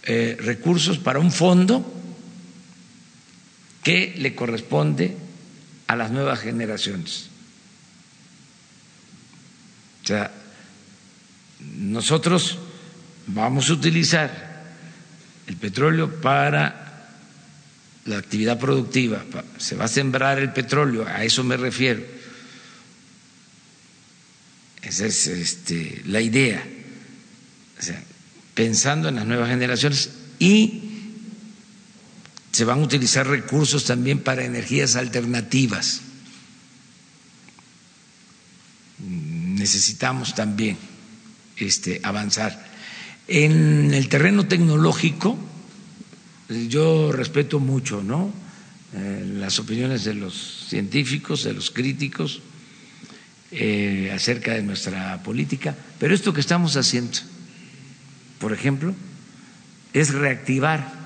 [0.04, 2.01] eh, recursos para un fondo
[3.82, 5.16] que le corresponde
[5.86, 7.28] a las nuevas generaciones.
[10.02, 10.30] O sea,
[11.60, 12.58] nosotros
[13.26, 14.52] vamos a utilizar
[15.46, 16.82] el petróleo para
[18.04, 19.24] la actividad productiva,
[19.58, 22.02] se va a sembrar el petróleo, a eso me refiero.
[24.82, 26.66] Esa es este, la idea.
[27.78, 28.02] O sea,
[28.54, 30.10] pensando en las nuevas generaciones
[30.40, 30.81] y
[32.52, 36.02] se van a utilizar recursos también para energías alternativas.
[38.98, 40.76] Necesitamos también
[41.56, 42.70] este, avanzar.
[43.26, 45.38] En el terreno tecnológico,
[46.68, 48.32] yo respeto mucho ¿no?
[48.94, 52.42] Eh, las opiniones de los científicos, de los críticos
[53.50, 57.18] eh, acerca de nuestra política, pero esto que estamos haciendo
[58.42, 58.92] por ejemplo,
[59.92, 61.01] es reactivar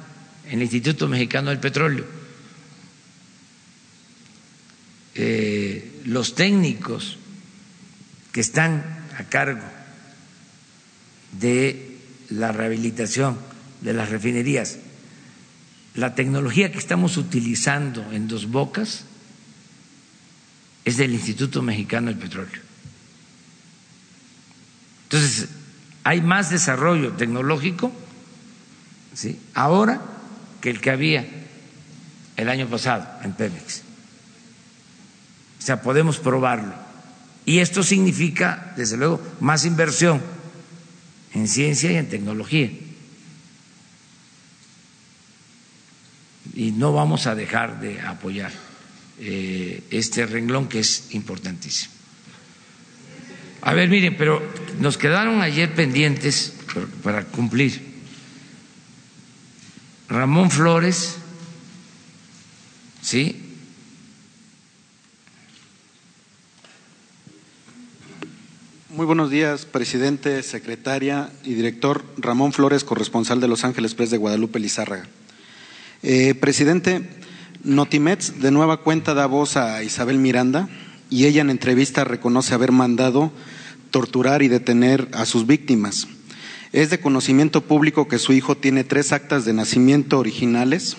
[0.48, 2.04] el Instituto Mexicano del Petróleo.
[5.14, 7.18] Eh, los técnicos
[8.32, 9.64] que están a cargo
[11.40, 11.98] de
[12.30, 13.38] la rehabilitación
[13.80, 14.78] de las refinerías,
[15.94, 19.04] la tecnología que estamos utilizando en Dos Bocas
[20.84, 22.60] es del Instituto Mexicano del Petróleo.
[25.04, 25.48] Entonces,
[26.04, 27.90] hay más desarrollo tecnológico
[29.14, 29.40] ¿sí?
[29.54, 30.15] ahora
[30.60, 31.26] que el que había
[32.36, 33.82] el año pasado en Pemex.
[35.58, 36.74] O sea, podemos probarlo.
[37.44, 40.20] Y esto significa, desde luego, más inversión
[41.32, 42.70] en ciencia y en tecnología.
[46.54, 48.52] Y no vamos a dejar de apoyar
[49.18, 51.94] eh, este renglón que es importantísimo.
[53.62, 54.42] A ver, miren, pero
[54.78, 56.52] nos quedaron ayer pendientes
[57.02, 57.85] para cumplir.
[60.08, 61.16] Ramón Flores,
[63.02, 63.42] ¿sí?
[68.88, 72.04] Muy buenos días, presidente, secretaria y director.
[72.18, 75.08] Ramón Flores, corresponsal de Los Ángeles Press de Guadalupe Lizárraga.
[76.04, 77.10] Eh, presidente,
[77.64, 80.68] Notimets de nueva cuenta da voz a Isabel Miranda
[81.10, 83.32] y ella en entrevista reconoce haber mandado
[83.90, 86.06] torturar y detener a sus víctimas.
[86.72, 90.96] Es de conocimiento público que su hijo tiene tres actas de nacimiento originales.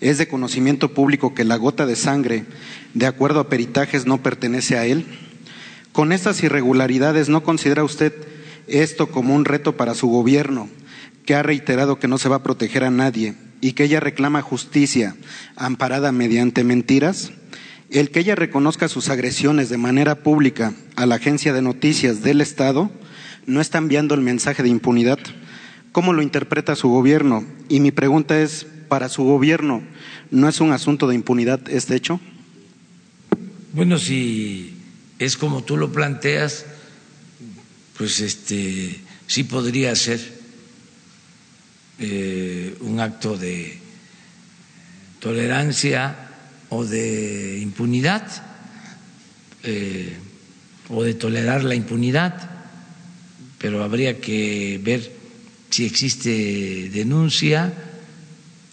[0.00, 2.44] Es de conocimiento público que la gota de sangre,
[2.94, 5.06] de acuerdo a peritajes, no pertenece a él.
[5.92, 8.12] Con estas irregularidades, ¿no considera usted
[8.66, 10.68] esto como un reto para su gobierno,
[11.24, 14.42] que ha reiterado que no se va a proteger a nadie y que ella reclama
[14.42, 15.16] justicia
[15.56, 17.32] amparada mediante mentiras?
[17.90, 22.40] El que ella reconozca sus agresiones de manera pública a la agencia de noticias del
[22.40, 22.90] Estado
[23.46, 25.18] no está enviando el mensaje de impunidad.
[25.92, 27.44] ¿Cómo lo interpreta su gobierno?
[27.68, 29.82] Y mi pregunta es, para su gobierno,
[30.30, 32.20] ¿no es un asunto de impunidad este hecho?
[33.72, 34.74] Bueno, si
[35.18, 36.66] es como tú lo planteas,
[37.96, 40.20] pues este sí podría ser
[41.98, 43.78] eh, un acto de
[45.20, 46.16] tolerancia
[46.68, 48.26] o de impunidad
[49.62, 50.16] eh,
[50.88, 52.50] o de tolerar la impunidad,
[53.62, 55.12] pero habría que ver
[55.70, 57.72] si existe denuncia,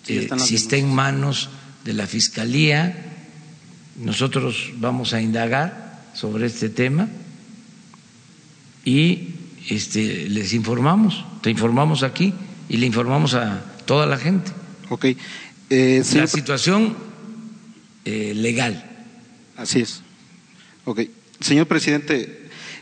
[0.08, 1.52] eh, si está en manos
[1.86, 3.06] de la Fiscalía.
[4.04, 7.08] Nosotros vamos a indagar sobre este tema
[8.84, 9.30] y
[9.70, 12.34] este, les informamos, te informamos aquí
[12.68, 14.52] y le informamos a toda la gente.
[14.90, 15.06] Ok.
[15.70, 16.98] Eh, la situación
[18.06, 18.84] eh, legal.
[19.56, 20.02] Así es.
[20.86, 21.02] Ok.
[21.40, 22.39] Señor presidente,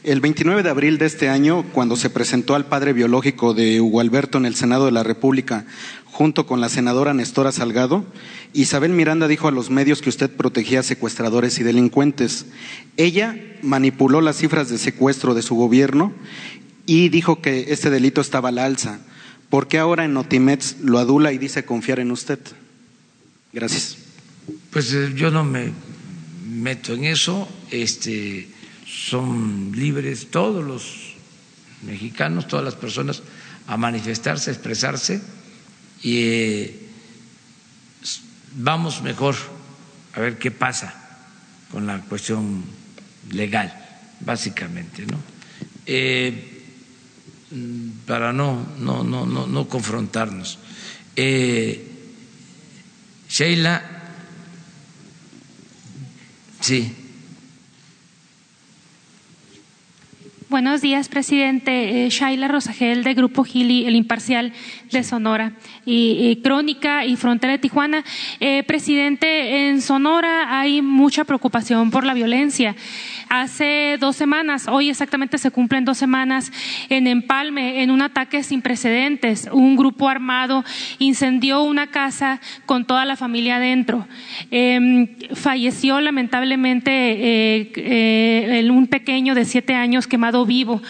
[0.07, 3.99] el 29 de abril de este año, cuando se presentó al padre biológico de Hugo
[3.99, 5.65] Alberto en el Senado de la República,
[6.05, 8.05] junto con la senadora Nestora Salgado,
[8.53, 12.45] Isabel Miranda dijo a los medios que usted protegía secuestradores y delincuentes.
[12.95, 16.13] Ella manipuló las cifras de secuestro de su gobierno
[16.85, 19.01] y dijo que este delito estaba al alza.
[19.49, 22.39] ¿Por qué ahora en Notimets lo adula y dice confiar en usted?
[23.51, 23.97] Gracias.
[24.71, 25.73] Pues eh, yo no me
[26.49, 28.47] meto en eso, este,
[28.97, 31.13] son libres todos los
[31.83, 33.21] mexicanos, todas las personas
[33.67, 35.21] a manifestarse, a expresarse
[36.01, 36.89] y eh,
[38.55, 39.35] vamos mejor
[40.13, 40.93] a ver qué pasa
[41.71, 42.63] con la cuestión
[43.31, 43.71] legal,
[44.21, 45.19] básicamente, ¿no?
[45.85, 46.53] Eh,
[48.05, 50.59] para no, no, no, no, no confrontarnos.
[51.15, 51.87] Eh,
[53.29, 53.83] Sheila,
[56.59, 57.06] sí.
[60.49, 62.05] Buenos días, presidente.
[62.05, 64.53] Eh, Shaila Rosagel, de Grupo Gili, El Imparcial
[64.89, 65.51] de Sonora,
[65.85, 68.05] y, Crónica y Frontera de Tijuana.
[68.39, 72.77] Eh, presidente, en Sonora hay mucha preocupación por la violencia.
[73.29, 76.51] Hace dos semanas, hoy exactamente se cumplen dos semanas,
[76.89, 80.63] en Empalme, en un ataque sin precedentes, un grupo armado
[80.99, 84.07] incendió una casa con toda la familia adentro.
[84.51, 90.81] Em, falleció lamentablemente eh, un pequeño de siete años quemado vivo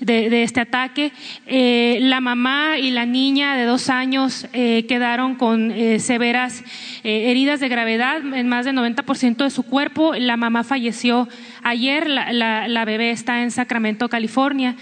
[0.00, 1.12] de, este ataque.
[1.46, 6.62] Eh, la mamá y la niña de dos años eh, quedaron con eh, severas
[7.02, 10.14] heridas de gravedad en más del 90% de su cuerpo.
[10.14, 11.28] La mamá falleció
[11.64, 14.76] ayer, la, bebé está en Sacramento, California,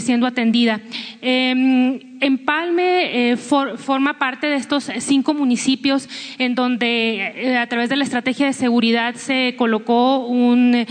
[0.00, 0.80] siendo atendida.
[1.20, 6.08] Em, Empalme forma parte de estos cinco municipios
[6.38, 10.86] en donde a través de la estrategia de seguridad se colocó un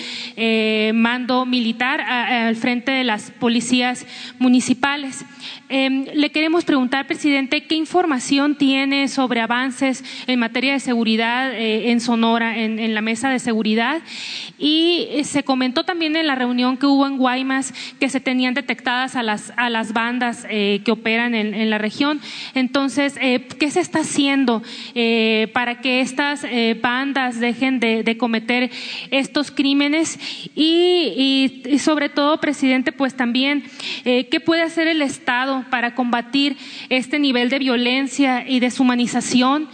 [0.94, 4.06] mando militar al frente de las policías
[4.40, 5.26] municipales.
[5.74, 11.92] Em, le queremos preguntar, presidente, ¿qué información tiene sobre avances en materia de seguridad eh,
[11.92, 14.02] en Sonora, en, la mesa de seguridad?
[14.60, 18.54] Y eh, se comentó también en la reunión que hubo en Guaymas que se tenían
[18.54, 22.20] detectadas a las, a las bandas eh, que operan en, la región.
[22.56, 24.62] Entonces, ¿qué se está haciendo
[25.54, 26.46] para que estas
[26.82, 28.72] bandas dejen de, cometer
[29.12, 30.20] estos crímenes?
[30.56, 33.64] Y, sobre todo, presidente, pues también
[34.04, 36.58] eh, ¿Qué puede hacer el Estado para combatir
[36.90, 39.70] este nivel de violencia y deshumanización?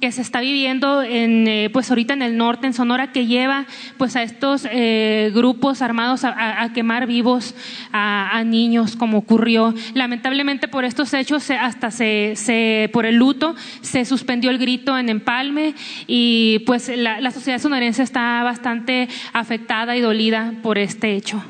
[0.00, 3.66] Que se está viviendo en, eh, pues ahorita en el norte, en Sonora, que lleva
[3.98, 7.54] pues a estos eh, grupos armados a, quemar vivos
[7.92, 9.74] a, niños, como ocurrió.
[9.94, 15.74] Lamentablemente por estos hechos, hasta se, por el luto, se suspendió el grito en Empalme
[16.06, 21.44] y pues la, la sociedad sonorense está bastante afectada y dolida por este hecho.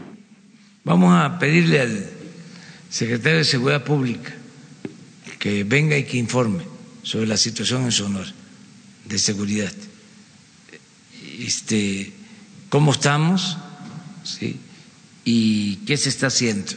[0.82, 2.06] Vamos a pedirle al
[2.88, 4.32] secretario de Seguridad Pública
[5.38, 6.64] que venga y que informe
[7.02, 8.39] sobre la situación en Sonora
[9.10, 9.72] de seguridad.
[11.38, 12.12] Este,
[12.70, 13.58] cómo estamos
[14.24, 14.58] ¿sí?
[15.24, 16.72] y qué se está haciendo,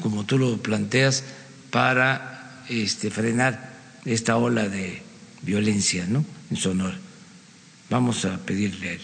[0.00, 1.22] como tú lo planteas,
[1.70, 5.02] para este, frenar esta ola de
[5.42, 6.24] violencia ¿no?
[6.50, 6.98] en Sonora.
[7.90, 8.98] Vamos a pedirle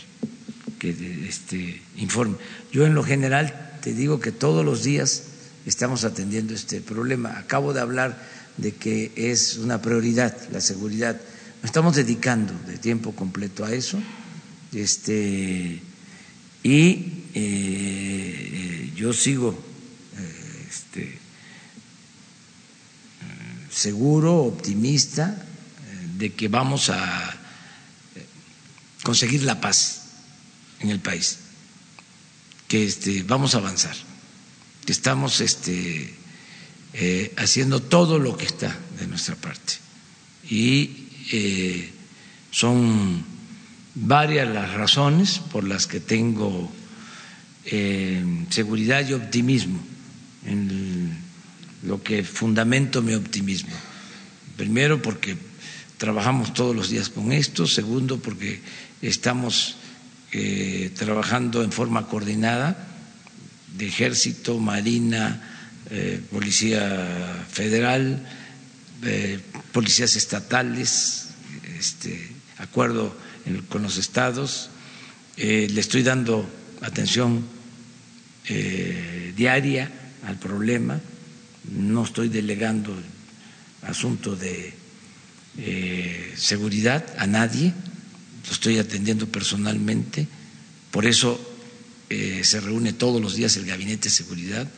[0.78, 2.36] que este, informe.
[2.72, 5.24] Yo en lo general te digo que todos los días
[5.66, 7.38] estamos atendiendo este problema.
[7.38, 8.18] Acabo de hablar
[8.56, 11.20] de que es una prioridad la seguridad.
[11.64, 13.98] Estamos dedicando de tiempo completo a eso.
[14.72, 15.80] Este,
[16.62, 19.58] y eh, yo sigo
[20.16, 21.18] eh, este,
[23.70, 27.40] seguro, optimista eh, de que vamos a
[29.02, 30.02] conseguir la paz
[30.80, 31.38] en el país,
[32.68, 33.96] que este, vamos a avanzar,
[34.84, 36.14] que estamos este,
[36.94, 39.74] eh, haciendo todo lo que está de nuestra parte.
[40.48, 41.90] Y eh,
[42.50, 43.24] son
[43.94, 46.70] varias las razones por las que tengo
[47.64, 49.80] eh, seguridad y optimismo
[50.46, 51.16] en
[51.82, 53.74] lo que fundamento mi optimismo.
[54.56, 55.36] Primero porque
[55.96, 58.60] trabajamos todos los días con esto, segundo porque
[59.00, 59.76] estamos
[60.32, 62.88] eh, trabajando en forma coordinada
[63.76, 65.50] de ejército, marina,
[66.30, 68.24] policía federal,
[69.04, 69.40] eh,
[69.72, 71.28] policías estatales,
[71.78, 73.14] este, acuerdo
[73.68, 74.70] con los estados.
[75.36, 76.48] le estoy dando
[76.80, 77.44] atención
[79.36, 79.90] diaria
[80.26, 81.00] al problema,
[81.72, 82.96] no estoy delegando
[83.82, 84.72] asunto de
[86.36, 87.74] seguridad a nadie
[88.46, 90.26] lo estoy atendiendo personalmente,
[90.90, 91.40] por eso
[92.10, 94.68] eh, se reúne todos los días el Gabinete de Seguridad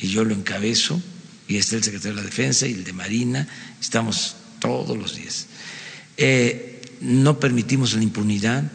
[0.00, 1.00] y yo lo encabezo,
[1.50, 3.48] y está el secretario de la Defensa y el de Marina,
[3.80, 5.48] estamos todos los días.
[6.16, 8.70] Eh, no permitimos la impunidad,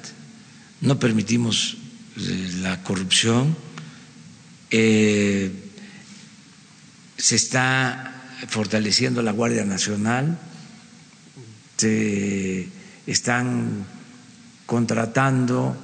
[0.82, 1.78] no permitimos
[2.18, 3.56] eh, la corrupción,
[4.70, 5.52] se
[7.18, 8.12] está
[8.50, 10.38] fortaleciendo la Guardia Nacional,
[11.78, 12.68] se
[13.08, 13.86] están
[14.66, 15.78] contratando,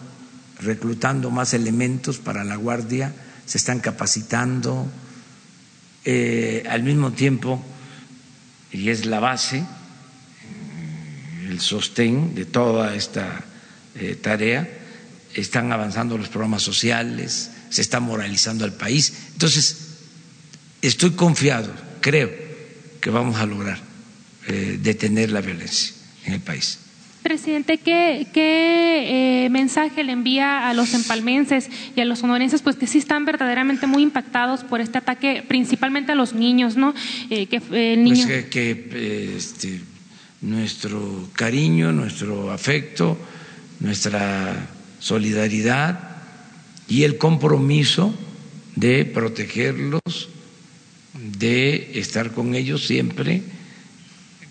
[0.59, 3.15] reclutando más elementos para la Guardia,
[3.45, 4.91] se están capacitando.
[6.03, 7.64] Eh, al mismo tiempo,
[8.72, 9.64] y es la base,
[11.48, 13.44] el sostén de toda esta
[13.95, 14.68] eh, tarea,
[15.36, 19.14] están avanzando los programas sociales, se está moralizando el país.
[19.34, 19.78] Entonces,
[20.82, 21.72] estoy confiado,
[22.02, 22.32] creo
[22.99, 23.80] que vamos a lograr
[24.48, 25.94] eh, detener la violencia
[26.26, 26.80] en el país.
[27.22, 32.76] Presidente, ¿qué, qué eh, mensaje le envía a los empalmenses y a los sonorenses, pues
[32.76, 36.94] que sí están verdaderamente muy impactados por este ataque, principalmente a los niños, ¿no?
[37.30, 37.61] Eh, que
[37.94, 38.26] el niño...
[38.28, 39.82] Pues que, este,
[40.41, 43.18] nuestro cariño, nuestro afecto,
[43.80, 44.68] nuestra
[44.99, 46.18] solidaridad
[46.88, 48.14] y el compromiso
[48.76, 50.30] de protegerlos,
[51.14, 53.44] de estar con ellos siempre,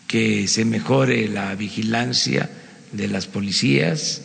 [0.07, 2.51] que se mejore la vigilancia
[2.93, 4.23] de las policías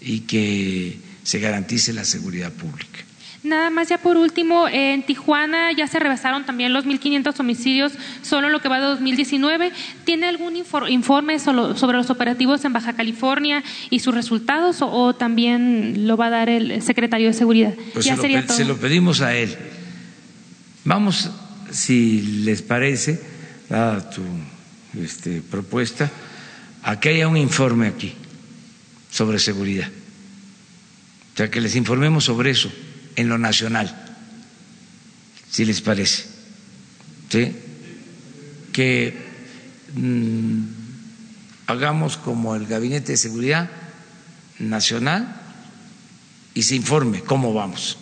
[0.00, 3.00] y que se garantice la seguridad pública.
[3.44, 7.92] Nada más ya por último, en Tijuana ya se rebasaron también los 1.500 homicidios
[8.22, 9.72] solo en lo que va de 2019.
[10.04, 16.16] ¿Tiene algún informe sobre los operativos en Baja California y sus resultados o, también lo
[16.16, 17.74] va a dar el secretario de Seguridad?
[17.94, 19.56] Pues se, lo, pedimos a él.
[20.84, 21.30] Vamos,
[21.70, 23.22] si les parece,
[23.70, 24.22] a tu
[25.00, 26.10] este, propuesta,
[26.82, 28.14] a que haya un informe aquí
[29.18, 29.88] sobre seguridad.
[29.88, 32.70] O sea, que les informemos sobre eso
[33.16, 33.90] en lo nacional,
[35.50, 36.22] si les parece.
[37.28, 37.52] ¿Sí?
[38.72, 39.18] Que
[39.94, 40.62] mm,
[41.66, 43.68] hagamos como el Gabinete de Seguridad
[44.60, 45.34] Nacional
[46.54, 47.98] y se informe cómo vamos,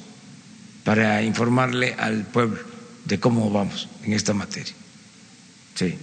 [0.85, 2.61] para informarle al pueblo
[3.07, 4.75] de cómo vamos en esta materia.
[5.77, 5.97] Sí.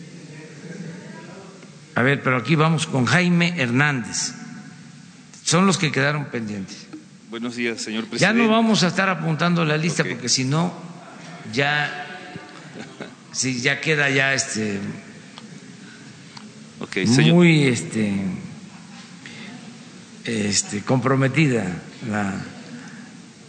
[1.94, 4.42] A ver, pero aquí vamos con Jaime Hernández.
[5.44, 6.88] Son los que quedaron pendientes.
[7.30, 8.22] Buenos días, señor presidente.
[8.22, 10.74] Ya no vamos a estar apuntando la lista porque si no,
[11.52, 12.08] ya,
[13.32, 14.80] si ya queda ya este,
[17.32, 18.14] muy este,
[20.26, 21.66] este, comprometida
[22.10, 22.34] la,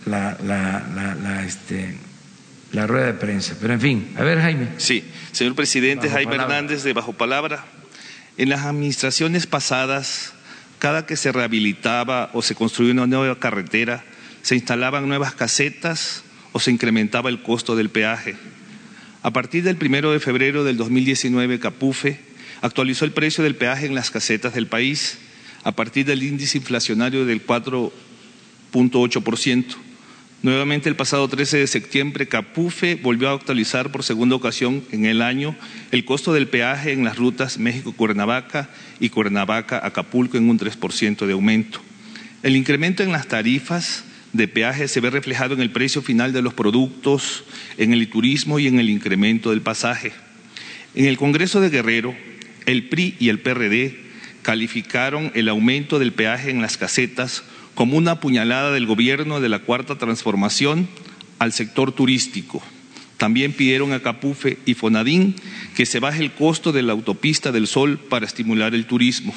[0.07, 1.97] la, la, la, este,
[2.73, 3.57] la rueda de prensa.
[3.61, 4.69] Pero en fin, a ver, Jaime.
[4.79, 7.65] Sí, señor presidente, Jaime Hernández de Bajo Palabra.
[8.37, 10.34] En las administraciones pasadas
[10.85, 14.05] cada que se rehabilitaba o se construía una nueva carretera,
[14.43, 18.37] se instalaban nuevas casetas o se incrementaba el costo del peaje.
[19.23, 22.21] A partir del primero de febrero del 2019, Capufe
[22.61, 25.17] actualizó el precio del peaje en las casetas del país
[25.63, 29.65] a partir del índice inflacionario del 4.8%.
[30.45, 35.23] Nuevamente el pasado 13 de septiembre, Capufe volvió a actualizar por segunda ocasión en el
[35.23, 35.57] año
[35.91, 38.69] el costo del peaje en las rutas México-Cuernavaca
[39.01, 41.81] y Cuernavaca-Acapulco en un 3% de aumento.
[42.43, 44.05] El incremento en las tarifas
[44.35, 47.45] de peaje se ve reflejado en el precio final de los productos,
[47.79, 50.13] en el turismo y en el incremento del pasaje.
[50.95, 52.15] En el Congreso de Guerrero,
[52.67, 53.97] el PRI y el PRD
[54.43, 57.45] calificaron el aumento del peaje en las casetas
[57.75, 60.89] como una puñalada del gobierno de la Cuarta Transformación
[61.39, 62.63] al sector turístico.
[63.17, 65.37] También pidieron a Capufe y Fonadín
[65.77, 69.35] que se baje el costo de la autopista del Sol para estimular el turismo.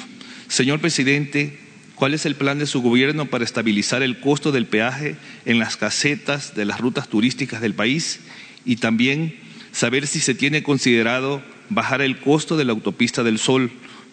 [0.48, 1.58] Señor presidente,
[1.94, 5.76] ¿cuál es el plan de su gobierno para estabilizar el costo del peaje en las
[5.76, 8.20] casetas de las rutas turísticas del país?
[8.64, 9.36] Y también
[9.72, 13.70] saber si se tiene considerado bajar el costo de la autopista del Sol,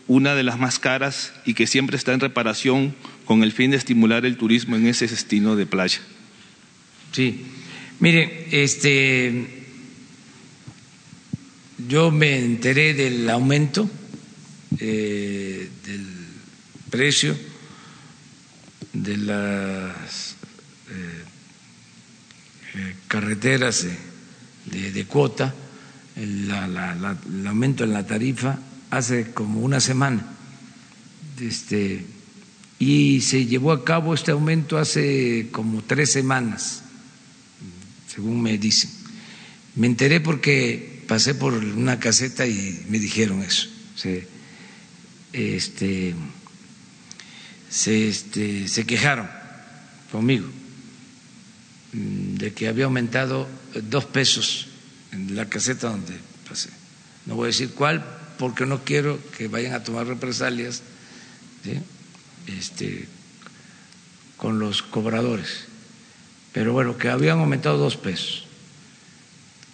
[0.07, 2.93] una de las más caras y que siempre está en reparación
[3.26, 5.99] con el fin de estimular el turismo en ese destino de playa.
[7.11, 7.45] Sí,
[7.99, 9.65] mire, este,
[11.88, 13.89] yo me enteré del aumento
[14.80, 16.06] eh, del
[16.89, 17.35] precio
[18.93, 20.35] de las
[20.89, 21.23] eh,
[22.76, 23.85] eh, carreteras
[24.65, 25.53] de, cuota,
[26.15, 26.52] el
[27.47, 30.26] aumento en la tarifa hace como una semana.
[31.39, 32.06] Este,
[32.80, 36.84] y se llevó a cabo este aumento hace como tres semanas,
[38.07, 38.89] según me dicen.
[39.76, 43.68] Me enteré porque pasé por una caseta y me dijeron eso.
[43.95, 44.27] Se,
[45.34, 46.15] este,
[47.69, 49.30] se, este, se quejaron
[50.11, 50.47] conmigo
[51.93, 53.47] mm, de que había aumentado
[53.89, 54.68] dos pesos
[55.11, 56.14] en la caseta donde
[56.47, 56.69] pasé.
[57.26, 58.06] No voy a decir cuál
[58.38, 60.81] porque no quiero que vayan a tomar represalias.
[61.64, 61.80] ¿sí?
[62.47, 63.07] Este,
[64.38, 65.65] con los cobradores.
[66.51, 68.45] Pero bueno, que habían aumentado dos pesos.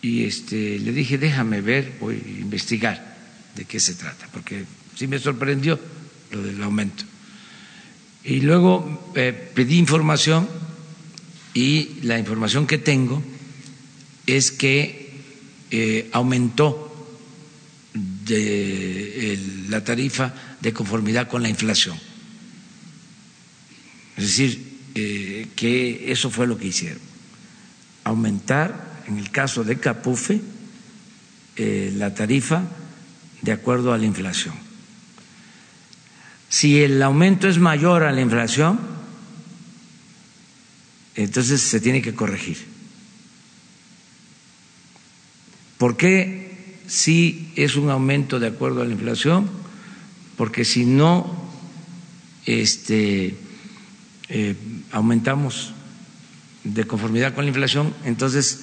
[0.01, 3.17] Y este, le dije, déjame ver, voy a investigar
[3.55, 4.65] de qué se trata, porque
[4.95, 5.79] sí me sorprendió
[6.31, 7.03] lo del aumento.
[8.23, 10.47] Y luego eh, pedí información
[11.53, 13.21] y la información que tengo
[14.25, 15.11] es que
[15.69, 16.87] eh, aumentó
[19.69, 21.97] la tarifa de conformidad con la inflación.
[24.21, 27.01] Es decir, eh, que eso fue lo que hicieron.
[28.03, 30.39] Aumentar, en el caso de Capufe,
[31.55, 32.61] eh, la tarifa
[33.41, 34.53] de acuerdo a la inflación.
[36.49, 38.79] Si el aumento es mayor a la inflación,
[41.15, 42.57] entonces se tiene que corregir.
[45.79, 49.49] ¿Por qué si es un aumento de acuerdo a la inflación?
[50.37, 51.49] Porque si no
[52.45, 53.35] este,
[54.33, 54.55] eh,
[54.91, 55.73] aumentamos
[56.63, 58.61] de conformidad con la inflación, entonces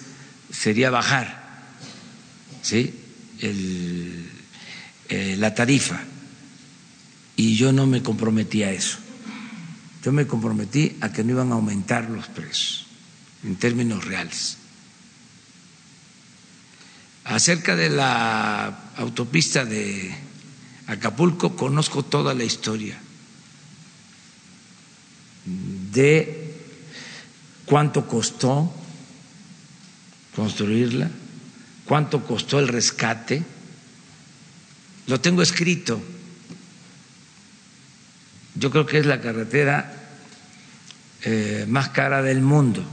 [0.50, 1.48] sería bajar
[2.62, 2.94] ¿sí?
[3.40, 6.00] Eh, la tarifa.
[7.36, 8.98] Y yo no me comprometí a eso.
[10.02, 12.86] Yo me comprometí a que no iban a aumentar los precios
[13.44, 14.56] en términos reales.
[17.24, 20.14] Acerca de la autopista de
[20.86, 22.98] Acapulco, conozco toda la historia
[25.92, 26.54] de
[27.66, 28.72] cuánto costó
[30.34, 31.10] construirla,
[31.84, 33.42] cuánto costó el rescate.
[35.06, 36.00] Lo tengo escrito.
[38.54, 39.92] Yo creo que es la carretera
[41.22, 42.84] eh, más cara del mundo.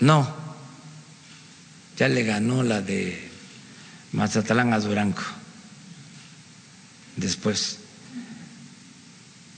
[0.00, 0.34] No,
[1.96, 3.30] ya le ganó la de
[4.12, 5.22] Mazatlán a Durango.
[7.16, 7.81] Después.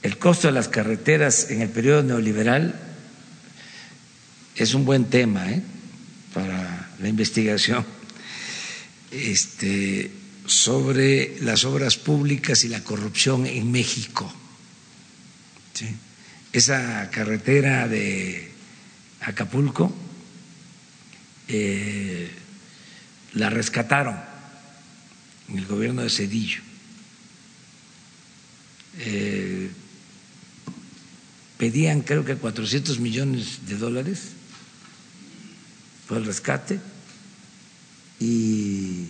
[0.04, 2.78] El costo de las carreteras en el periodo neoliberal
[4.54, 5.62] es un buen tema ¿eh?
[6.34, 7.86] para la investigación
[9.10, 10.10] este,
[10.44, 14.30] sobre las obras públicas y la corrupción en México.
[16.52, 18.52] Esa carretera de
[19.22, 19.90] Acapulco
[21.48, 22.30] eh,
[23.32, 24.20] la rescataron
[25.48, 26.60] en el gobierno de Cedillo.
[28.98, 29.70] Eh,
[31.58, 34.20] pedían creo que 400 millones de dólares
[36.08, 36.80] por el rescate
[38.20, 39.06] y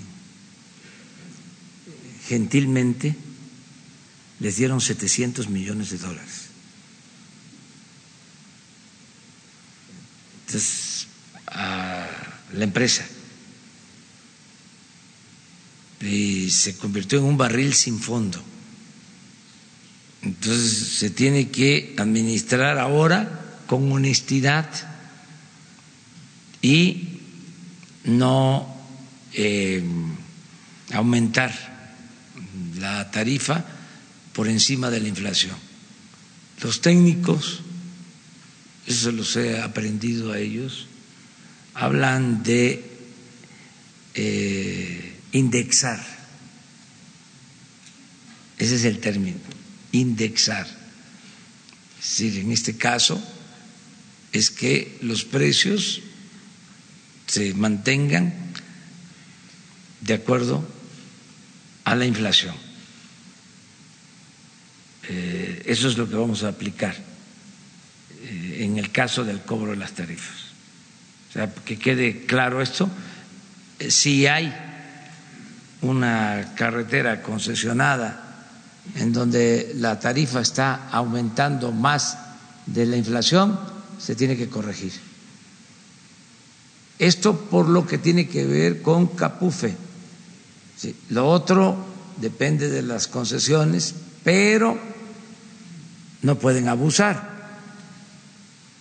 [2.27, 3.15] gentilmente
[4.41, 6.49] les dieron 700 millones de dólares.
[10.47, 11.07] Entonces,
[11.47, 12.07] a
[12.53, 13.07] la empresa
[16.01, 18.43] y se convirtió en un barril sin fondo.
[20.24, 24.70] Entonces se tiene que administrar ahora con honestidad
[26.62, 27.20] y
[28.05, 28.74] no
[29.34, 29.84] eh,
[30.92, 31.52] aumentar
[32.78, 33.64] la tarifa
[34.32, 35.56] por encima de la inflación.
[36.62, 37.60] Los técnicos,
[38.86, 40.86] eso los he aprendido a ellos,
[41.74, 42.82] hablan de
[44.14, 46.02] eh, indexar,
[48.56, 49.64] ese es el término
[49.95, 50.66] indexar.
[52.01, 53.23] Es decir, en este caso
[54.33, 56.01] es que los precios
[57.27, 58.35] se mantengan
[60.01, 60.66] de acuerdo
[61.85, 62.55] a la inflación.
[65.09, 66.97] Eh, eso es lo que vamos a aplicar
[68.23, 70.53] eh, en el caso del cobro de las tarifas.
[71.31, 72.91] O sea, que quede claro esto,
[73.79, 74.55] eh, si hay
[75.83, 78.23] una carretera concesionada
[78.97, 82.19] en donde la tarifa está aumentando más
[82.66, 83.59] de la inflación,
[83.98, 84.93] se tiene que corregir.
[86.98, 89.77] Esto por lo que tiene que ver con Capufe.
[91.11, 91.77] lo otro
[92.19, 94.78] depende de las concesiones, pero
[96.23, 97.59] no pueden abusar,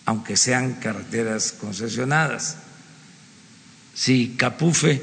[0.06, 2.58] aunque sean carreteras concesionadas.
[3.94, 5.02] Si Capufe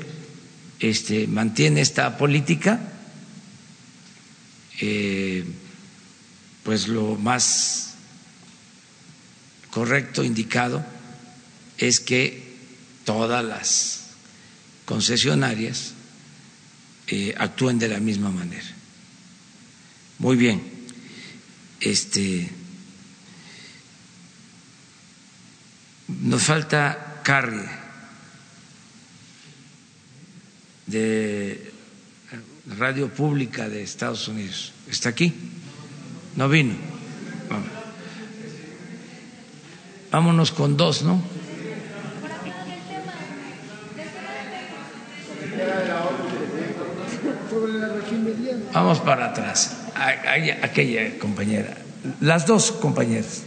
[0.78, 2.81] este, mantiene esta política,
[4.81, 5.44] eh,
[6.62, 7.94] pues lo más
[9.70, 10.85] correcto, indicado,
[11.78, 12.57] es que
[13.05, 14.01] todas las
[14.85, 15.93] concesionarias
[17.07, 18.66] eh, actúen de la misma manera.
[20.19, 20.62] Muy bien.
[21.81, 22.51] Este
[26.09, 27.65] nos falta carne
[30.86, 31.69] de
[32.78, 34.72] radio pública de Estados Unidos.
[34.88, 35.34] ¿Está aquí?
[36.36, 36.74] No vino.
[40.10, 41.22] Vámonos con dos, ¿no?
[48.72, 49.76] Vamos para atrás.
[49.94, 51.76] Aquella compañera.
[52.20, 53.44] Las dos compañeras.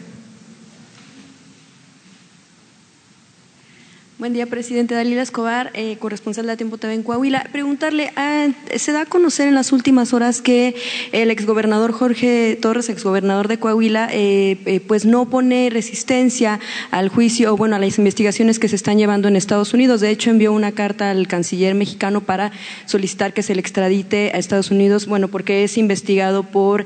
[4.24, 4.96] Buen día, presidente.
[4.96, 7.46] Dalila Escobar, eh, corresponsal de Tiempo TV en Coahuila.
[7.52, 10.76] Preguntarle, ah, se da a conocer en las últimas horas que
[11.12, 17.54] el exgobernador Jorge Torres, exgobernador de Coahuila, eh, eh, pues no pone resistencia al juicio,
[17.54, 20.00] o bueno, a las investigaciones que se están llevando en Estados Unidos.
[20.00, 22.54] De hecho, envió una carta al canciller mexicano para
[22.86, 26.86] solicitar que se le extradite a Estados Unidos, bueno, porque es investigado por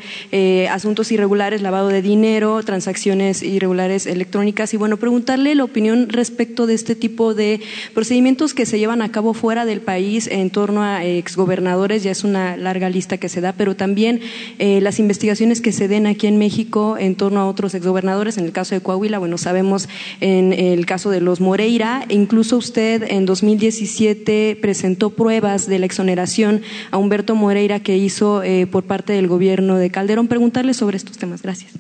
[0.71, 4.73] asuntos irregulares, lavado de dinero, transacciones irregulares electrónicas.
[4.73, 7.61] Y bueno, preguntarle la opinión respecto de este tipo de
[7.93, 12.23] procedimientos que se llevan a cabo fuera del país en torno a exgobernadores, ya es
[12.23, 14.21] una larga lista que se da, pero también
[14.59, 18.45] eh, las investigaciones que se den aquí en México en torno a otros exgobernadores, en
[18.45, 19.89] el caso de Coahuila, bueno, sabemos
[20.21, 26.61] en el caso de los Moreira, incluso usted en 2017 presentó pruebas de la exoneración
[26.91, 30.27] a Humberto Moreira que hizo eh, por parte del gobierno de Calderón.
[30.27, 31.41] Preguntarle sobre estos temas.
[31.41, 31.71] Gracias.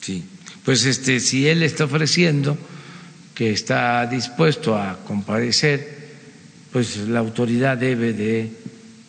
[0.00, 0.22] Sí,
[0.64, 2.56] pues este, si él está ofreciendo
[3.36, 5.76] que está dispuesto a comparecer,
[6.72, 8.50] pues la autoridad debe de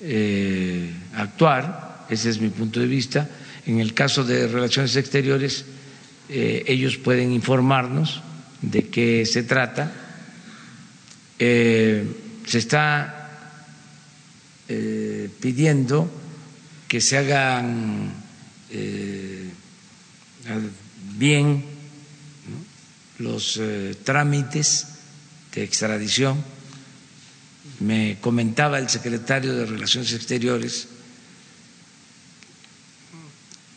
[0.02, 3.30] eh, actuar, ese es mi punto de vista.
[3.66, 5.64] En el caso de relaciones exteriores,
[6.28, 8.22] eh, ellos pueden informarnos
[8.62, 9.94] de qué se trata.
[11.40, 12.04] Eh,
[12.46, 13.14] se está
[15.40, 16.12] pidiendo
[16.90, 18.12] que se hagan
[21.16, 21.64] bien
[23.20, 24.88] los eh, trámites
[25.54, 26.44] de extradición.
[27.80, 30.88] Me comentaba el secretario de Relaciones Exteriores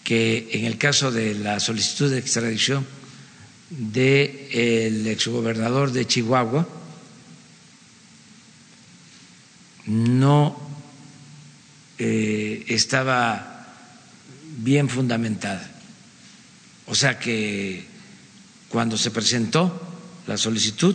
[0.05, 2.85] que en el caso de la solicitud de extradición
[3.71, 6.67] del exgobernador de Chihuahua
[9.87, 10.57] no
[11.99, 13.67] eh, estaba
[14.59, 15.71] bien fundamentada.
[16.87, 17.87] O sea que
[18.71, 19.79] cuando se presentó
[20.27, 20.95] la solicitud,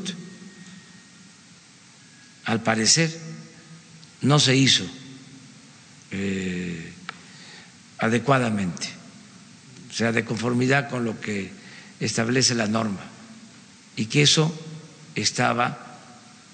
[2.46, 3.16] al parecer
[4.22, 4.86] no se hizo
[6.12, 6.94] eh,
[7.98, 8.88] adecuadamente,
[9.90, 11.52] o sea, de conformidad con lo que
[12.00, 13.02] establece la norma,
[13.98, 14.54] y que eso
[15.14, 16.00] estaba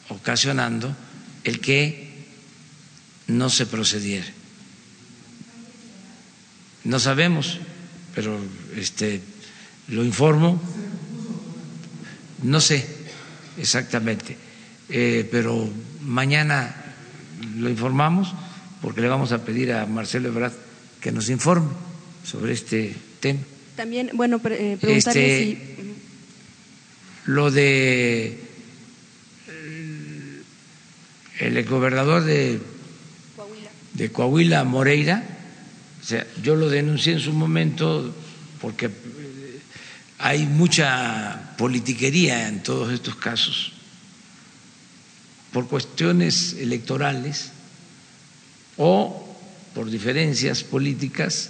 [0.10, 0.95] ocasionando
[1.43, 2.26] el que
[3.27, 4.27] no se procediera.
[6.84, 7.60] No sabemos,
[8.15, 8.39] pero
[8.76, 9.22] este
[9.88, 10.61] lo informo
[12.43, 12.85] no sé
[13.57, 14.38] exactamente,
[14.89, 15.69] eh, pero
[16.01, 16.76] mañana
[17.57, 18.34] lo informamos
[18.81, 20.53] porque le vamos a pedir a Marcelo Ebrard
[20.99, 21.69] que nos informe
[22.23, 23.39] sobre este tema.
[23.76, 25.91] También, bueno, eh, preguntarle este, si.
[27.26, 28.39] Lo de
[31.41, 32.59] el exgobernador de
[33.35, 33.69] Coahuila.
[33.93, 35.23] de Coahuila, Moreira,
[36.01, 38.13] o sea, yo lo denuncié en su momento
[38.61, 38.89] porque
[40.22, 43.73] hay mucha politiquería en todos estos casos
[45.52, 47.49] por cuestiones electorales
[48.77, 49.27] o
[49.73, 51.49] por diferencias políticas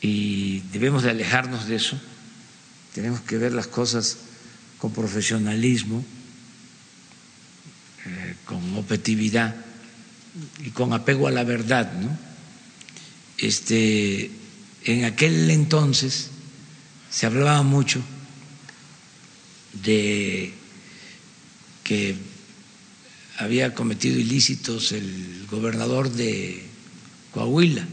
[0.00, 2.00] y debemos de alejarnos de eso.
[2.94, 4.16] Tenemos que ver las cosas
[4.78, 6.04] con profesionalismo,
[8.06, 9.54] eh, con objetividad
[10.64, 11.92] y con apego a la verdad.
[11.92, 12.16] ¿no?
[13.38, 14.30] Este,
[14.84, 16.31] en aquel entonces
[17.12, 18.00] se hablaba mucho
[19.84, 20.54] de
[21.84, 22.16] que
[23.38, 26.64] había cometido ilícitos el gobernador de
[27.32, 27.84] Coahuila,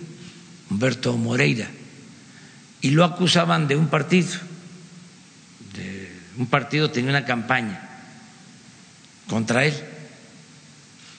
[0.69, 1.69] Humberto Moreira,
[2.81, 4.29] y lo acusaban de un partido,
[5.73, 7.89] de un partido tenía una campaña
[9.27, 9.73] contra él,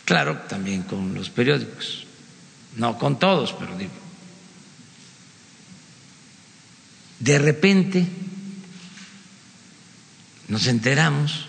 [0.06, 2.06] claro, también con los periódicos,
[2.76, 4.09] no con todos, pero digo.
[7.20, 8.06] De repente
[10.48, 11.46] nos enteramos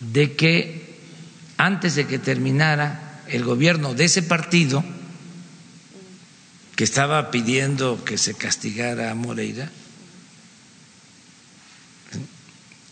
[0.00, 0.98] de que
[1.56, 4.84] antes de que terminara el gobierno de ese partido,
[6.74, 9.70] que estaba pidiendo que se castigara a Moreira,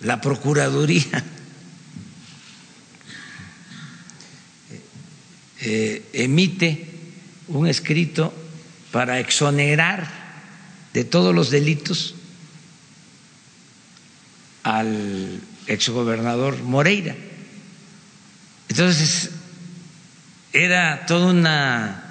[0.00, 1.24] la Procuraduría
[5.60, 6.88] eh, emite
[7.48, 8.32] un escrito
[8.92, 10.23] para exonerar
[10.94, 12.14] de todos los delitos
[14.62, 17.16] al exgobernador Moreira.
[18.68, 19.30] Entonces,
[20.52, 22.04] era toda una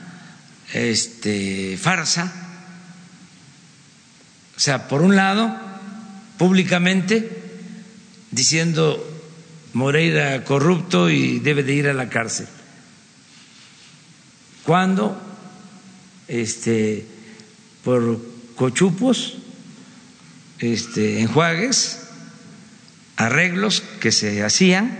[0.74, 2.32] este, farsa.
[4.56, 5.58] O sea, por un lado,
[6.38, 7.42] públicamente
[8.32, 9.10] diciendo
[9.72, 12.48] Moreira corrupto y debe de ir a la cárcel.
[14.66, 15.20] Cuando
[16.28, 17.06] este,
[17.84, 19.38] por cochupos,
[20.60, 22.00] este, enjuagues,
[23.16, 24.98] arreglos que se hacían,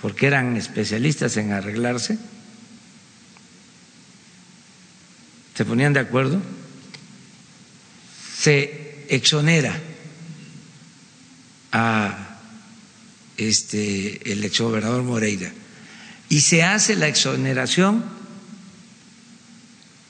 [0.00, 2.18] porque eran especialistas en arreglarse,
[5.54, 6.40] se ponían de acuerdo,
[8.38, 9.78] se exonera
[11.72, 12.38] a
[13.36, 15.52] este el exgobernador Moreira.
[16.28, 18.04] Y se hace la exoneración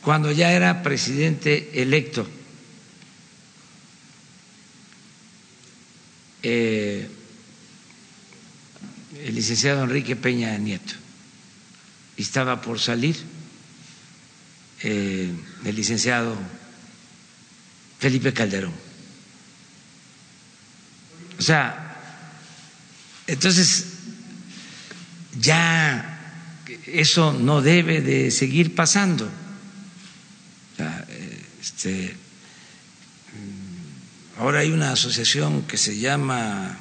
[0.06, 2.28] cuando ya era presidente electo.
[6.44, 7.10] Eh,
[9.24, 10.94] el licenciado Enrique Peña Nieto
[12.16, 13.16] y estaba por salir
[14.84, 15.34] eh,
[15.64, 16.36] el licenciado
[17.98, 18.74] Felipe Calderón.
[21.36, 21.96] O sea,
[23.26, 23.86] entonces
[25.40, 29.28] ya eso no debe de seguir pasando.
[31.66, 32.14] Este,
[34.38, 36.78] ahora hay una asociación que se llama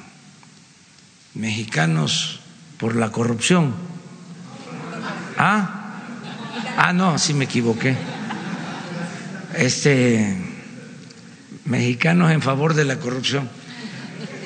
[1.34, 2.38] Mexicanos
[2.78, 3.74] por la Corrupción.
[5.38, 6.04] Ah,
[6.76, 7.96] ah, no, sí me equivoqué.
[9.56, 10.36] Este,
[11.64, 13.50] Mexicanos en favor de la corrupción.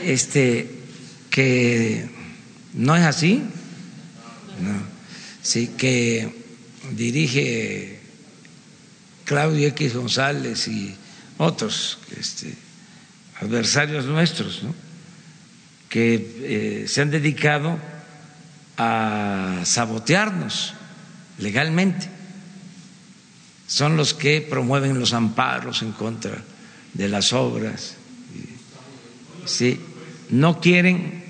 [0.03, 0.71] Este,
[1.29, 2.09] que
[2.73, 3.43] no es así,
[5.43, 6.35] sí, que
[6.93, 8.00] dirige
[9.31, 10.93] Claudio X González y
[11.39, 12.53] otros este,
[13.41, 14.63] adversarios nuestros,
[15.89, 17.79] que eh, se han dedicado
[18.77, 20.75] a sabotearnos
[21.39, 22.09] legalmente.
[23.69, 26.43] Son los que promueven los amparos en contra
[26.95, 27.95] de las obras.
[29.47, 29.79] Sí,
[30.29, 31.23] no quieren,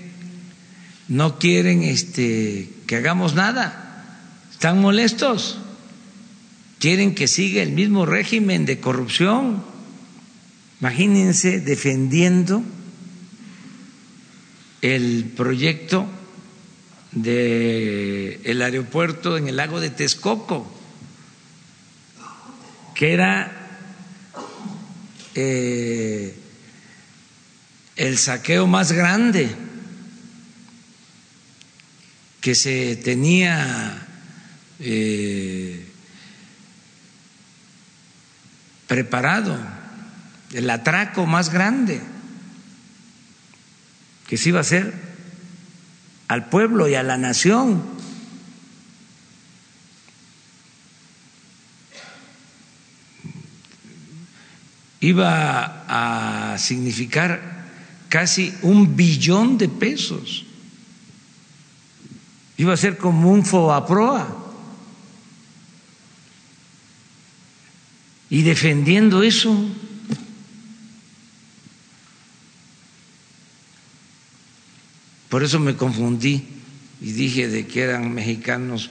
[1.08, 4.06] no quieren este, que hagamos nada.
[4.50, 5.58] Están molestos
[6.80, 9.62] quieren que siga el mismo régimen de corrupción.
[10.80, 12.64] Imagínense defendiendo
[14.80, 16.08] el proyecto
[17.12, 20.72] del el aeropuerto en el lago de Texcoco,
[22.94, 23.78] que era
[25.34, 26.34] eh,
[27.96, 29.50] el saqueo más grande
[32.40, 34.06] que se tenía
[34.78, 35.79] eh,
[38.90, 39.56] preparado,
[40.52, 42.00] el atraco más grande
[44.26, 44.92] que se iba a hacer
[46.26, 47.84] al pueblo y a la nación.
[54.98, 55.84] Iba
[56.52, 57.40] a significar
[58.08, 60.46] casi un billón de pesos.
[62.56, 64.39] Iba a ser como un FOAPROA.
[68.30, 69.54] Y defendiendo eso.
[75.28, 76.44] Por eso me confundí
[77.00, 78.90] y dije de que eran mexicanos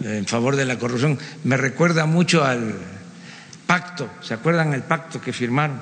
[0.00, 1.18] en favor de la corrupción.
[1.44, 2.74] Me recuerda mucho al
[3.66, 5.80] pacto, ¿se acuerdan el pacto que firmaron?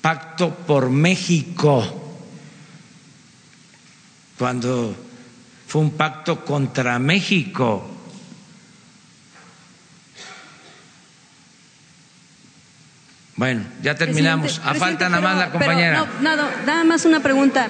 [0.00, 2.22] Pacto por México,
[4.38, 4.96] cuando
[5.66, 7.99] fue un pacto contra México
[13.40, 14.60] Bueno, ya terminamos.
[14.62, 16.06] A falta nada más la compañera.
[16.20, 17.68] no, no, nada más una pregunta.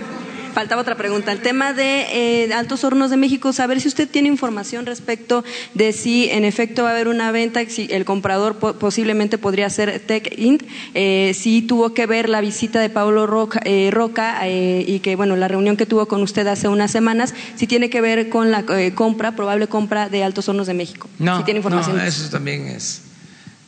[0.53, 1.31] Faltaba otra pregunta.
[1.31, 2.07] El tema de
[2.43, 5.45] eh, Altos Hornos de México, saber si usted tiene información respecto
[5.75, 10.01] de si en efecto va a haber una venta, si el comprador posiblemente podría ser
[10.01, 10.65] Tech Inc.,
[10.95, 15.37] eh, si tuvo que ver la visita de Pablo Roca, eh, Roca y que, bueno,
[15.37, 18.65] la reunión que tuvo con usted hace unas semanas, si tiene que ver con la
[18.97, 21.09] compra, probable compra de Altos Hornos de México.
[21.21, 21.97] No, si tiene información.
[21.97, 23.03] no eso también es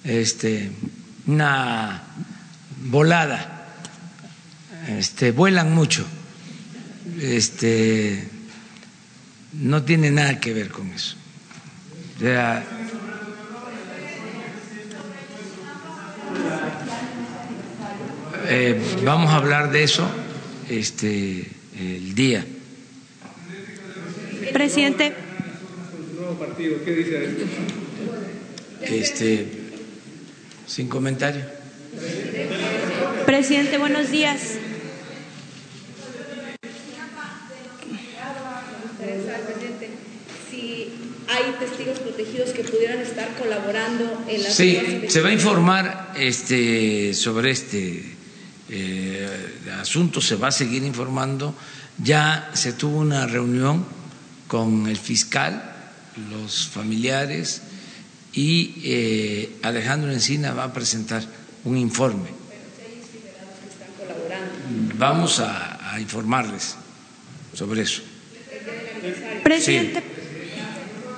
[0.02, 0.72] este
[1.26, 2.02] una
[2.84, 3.66] volada,
[4.88, 6.06] este, vuelan mucho,
[7.20, 8.28] este,
[9.52, 11.16] no tiene nada que ver con eso.
[18.48, 20.08] eh, vamos a hablar de eso
[20.68, 22.44] este, el día.
[24.52, 25.14] Presidente.
[28.82, 29.61] Este,
[30.66, 31.44] sin comentario.
[33.26, 34.40] Presidente, buenos días.
[40.50, 40.92] Si
[41.28, 47.14] hay testigos protegidos que pudieran estar colaborando en la Sí, se va a informar este,
[47.14, 48.16] sobre este
[48.68, 49.28] eh,
[49.80, 51.54] asunto, se va a seguir informando.
[52.02, 53.84] Ya se tuvo una reunión
[54.48, 55.62] con el fiscal,
[56.30, 57.62] los familiares,
[58.32, 61.22] y eh, Alejandro Encina va a presentar
[61.64, 62.30] un informe.
[64.96, 66.76] Vamos a, a informarles
[67.54, 68.02] sobre eso.
[69.42, 70.02] Presidente,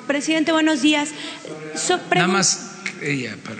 [0.06, 1.10] presidente buenos días.
[2.10, 2.73] Nada más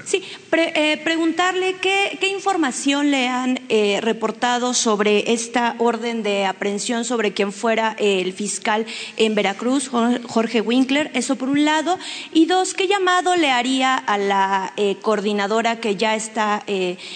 [0.05, 0.23] Sí,
[0.53, 7.53] eh, preguntarle qué, información le han eh, reportado sobre esta orden de aprehensión sobre quien
[7.53, 9.91] fuera el fiscal en Veracruz,
[10.27, 11.11] Jorge Winkler.
[11.15, 11.99] Eso por un lado.
[12.33, 16.65] Y dos, ¿qué llamado le haría a la eh, coordinadora que ya está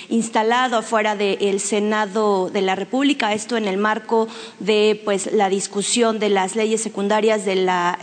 [0.09, 3.32] instalado afuera del Senado de la República?
[3.32, 4.28] Esto en el marco
[4.59, 7.98] de pues la discusión de las leyes secundarias de la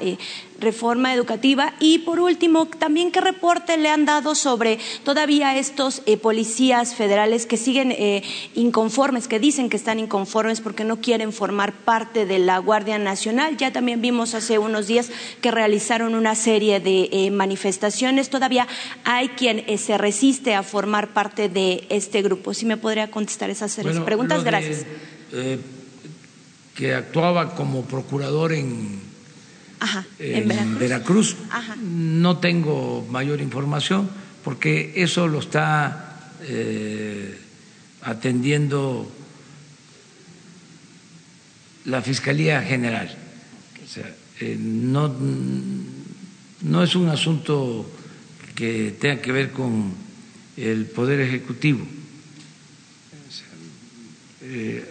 [0.59, 6.17] reforma educativa y por último también qué reporte le han dado sobre todavía estos eh,
[6.17, 8.23] policías federales que siguen eh,
[8.55, 13.57] inconformes, que dicen que están inconformes porque no quieren formar parte de la Guardia Nacional.
[13.57, 15.09] Ya también vimos hace unos días
[15.41, 18.29] que realizaron una serie de eh, manifestaciones.
[18.29, 18.67] Todavía
[19.03, 22.53] hay quien se resiste a formar parte de este grupo.
[22.53, 23.75] Si me podría contestar esas
[24.05, 24.85] preguntas, gracias.
[26.75, 29.04] que actuaba como procurador en
[30.19, 31.35] en, Veracruz.
[31.81, 34.09] No tengo mayor información
[34.43, 37.37] porque eso lo está eh,
[38.03, 39.11] atendiendo
[41.85, 43.09] la Fiscalía General.
[43.83, 45.13] O sea, eh, no,
[46.61, 47.89] no es un asunto
[48.53, 49.93] que tenga que ver con
[50.57, 51.85] el Poder Ejecutivo.
[54.41, 54.85] Eh,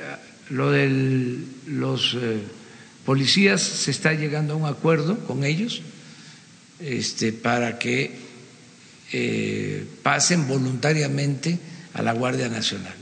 [0.51, 1.39] lo de
[1.69, 2.17] los
[3.05, 5.83] policías se está llegando a un acuerdo con ellos
[6.81, 8.13] este, para que
[9.13, 11.59] eh, pasen voluntariamente
[11.93, 12.95] a la Guardia Nacional.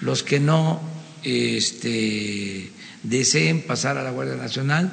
[0.00, 0.80] Los que no
[1.22, 2.70] este,
[3.02, 4.92] deseen pasar a la Guardia Nacional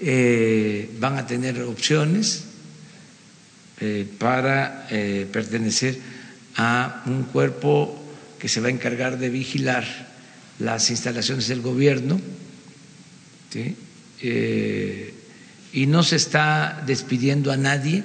[0.00, 2.44] eh, van a tener opciones
[3.80, 4.86] eh, para
[5.32, 5.98] pertenecer
[6.56, 7.98] a un cuerpo
[8.38, 9.84] que se va a encargar de vigilar
[10.58, 12.20] las instalaciones del gobierno
[14.20, 15.14] eh,
[15.72, 18.02] y no se está despidiendo a nadie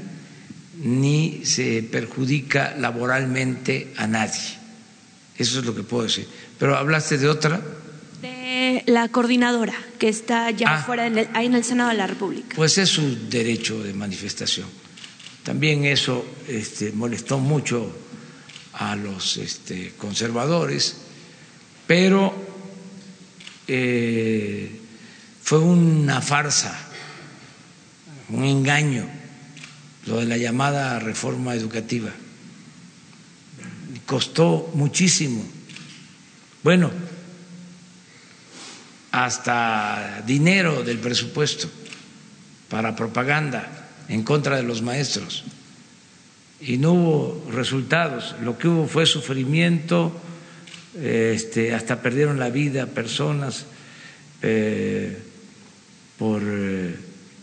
[0.82, 4.58] ni se perjudica laboralmente a nadie.
[5.38, 6.28] Eso es lo que puedo decir.
[6.58, 7.62] Pero hablaste de otra.
[8.22, 10.84] De la coordinadora que está ya ah.
[10.84, 12.56] fuera, ahí en el Senado de la República.
[12.56, 14.68] Pues es su derecho de manifestación.
[15.44, 17.96] También eso este, molestó mucho
[18.74, 20.98] a los este, conservadores,
[21.88, 22.34] pero
[23.68, 24.82] eh,
[25.48, 26.78] fue una farsa,
[28.28, 29.08] un engaño,
[30.06, 32.12] lo de la llamada reforma educativa.
[34.06, 35.42] Costó muchísimo.
[36.64, 36.92] Bueno,
[39.12, 41.70] hasta dinero del presupuesto
[42.68, 45.46] para propaganda en contra de los maestros.
[46.60, 48.36] Y no hubo resultados.
[48.44, 50.12] Lo que hubo fue sufrimiento,
[51.02, 53.66] este, hasta perdieron la vida personas.
[54.42, 55.24] Eh,
[56.18, 56.96] por eh,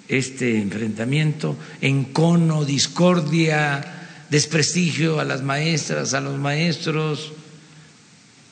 [0.09, 3.95] este enfrentamiento, encono, discordia,
[4.31, 7.33] desprestigio a las maestras, a los maestros,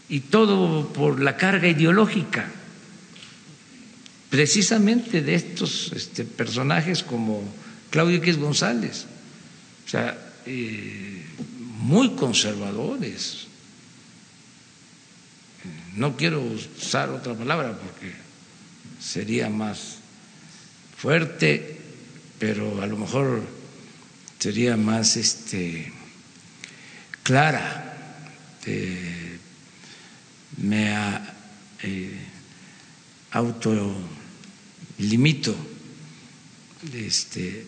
[0.09, 2.51] y todo por la carga ideológica,
[4.31, 7.43] precisamente de estos este, personajes como
[7.91, 9.07] Claudio X González,
[9.85, 11.23] o sea, eh,
[11.79, 13.47] muy conservadores.
[15.97, 18.13] No quiero usar otra palabra porque
[19.01, 20.02] sería más
[21.03, 21.77] fuerte,
[22.39, 23.43] pero a lo mejor
[24.39, 25.93] sería más este,
[27.25, 28.29] clara.
[28.67, 29.37] Eh,
[30.59, 30.95] me
[31.83, 32.19] eh,
[33.33, 33.97] autolimito,
[36.95, 37.67] este,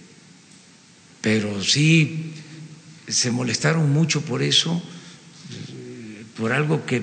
[1.20, 2.34] pero sí
[3.08, 4.80] se molestaron mucho por eso,
[6.36, 7.02] por algo que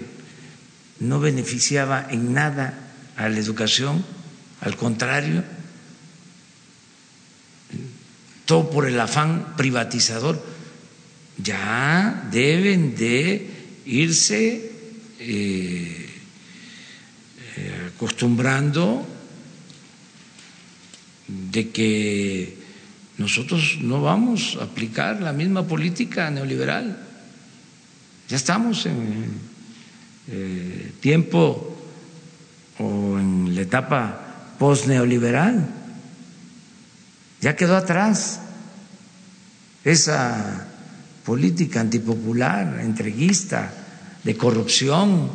[1.01, 2.73] no beneficiaba en nada
[3.17, 4.05] a la educación,
[4.61, 5.43] al contrario,
[8.45, 10.41] todo por el afán privatizador,
[11.37, 13.49] ya deben de
[13.85, 14.71] irse
[15.19, 16.09] eh,
[17.57, 19.07] eh, acostumbrando
[21.27, 22.57] de que
[23.17, 26.97] nosotros no vamos a aplicar la misma política neoliberal.
[28.27, 29.29] Ya estamos en
[30.27, 31.77] eh, tiempo
[32.79, 35.80] o en la etapa post-neoliberal
[37.41, 38.39] ya quedó atrás
[39.83, 40.67] esa
[41.25, 43.73] política antipopular, entreguista,
[44.23, 45.31] de corrupción,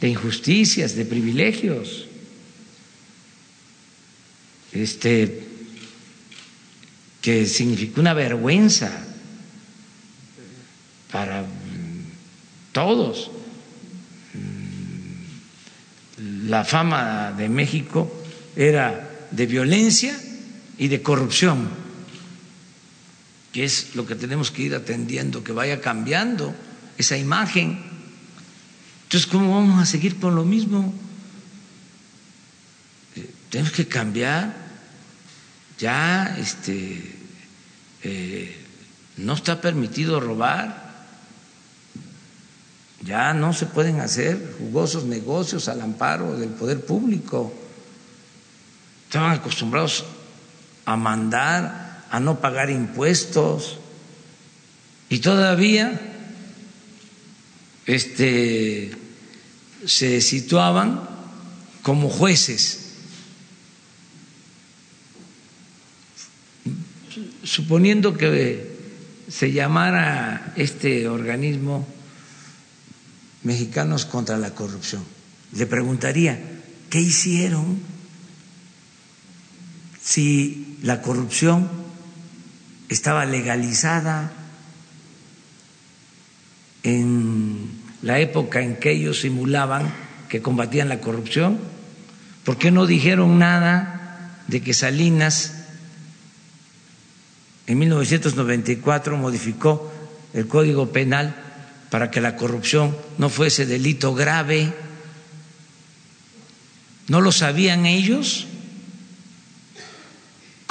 [0.00, 2.08] de injusticias, de privilegios.
[4.72, 5.48] Este
[7.20, 8.90] que significó una vergüenza
[11.12, 11.44] para
[12.72, 13.30] todos
[16.46, 18.10] la fama de México
[18.56, 20.18] era de violencia
[20.78, 21.68] y de corrupción,
[23.52, 26.54] que es lo que tenemos que ir atendiendo, que vaya cambiando
[26.98, 27.78] esa imagen.
[29.04, 30.94] Entonces, ¿cómo vamos a seguir con lo mismo?
[33.16, 34.62] Eh, tenemos que cambiar.
[35.78, 37.16] Ya este,
[38.02, 38.56] eh,
[39.16, 40.82] no está permitido robar,
[43.02, 47.52] ya no se pueden hacer jugosos negocios al amparo del poder público.
[49.06, 50.04] Estaban acostumbrados
[50.84, 53.78] a mandar, a no pagar impuestos
[55.08, 56.00] y todavía
[57.86, 58.92] este,
[59.84, 61.00] se situaban
[61.82, 62.78] como jueces.
[67.44, 68.72] Suponiendo que
[69.28, 71.86] se llamara este organismo
[73.42, 75.04] Mexicanos contra la Corrupción,
[75.52, 76.40] le preguntaría,
[76.88, 77.80] ¿qué hicieron
[80.02, 81.68] si la corrupción
[82.88, 84.32] estaba legalizada
[86.82, 87.70] en
[88.02, 89.92] la época en que ellos simulaban
[90.28, 91.58] que combatían la corrupción?
[92.44, 95.62] ¿Por qué no dijeron nada de que Salinas
[97.66, 99.92] en 1994 modificó
[100.34, 101.34] el Código Penal
[101.90, 104.72] para que la corrupción no fuese delito grave.
[107.08, 108.46] ¿No lo sabían ellos?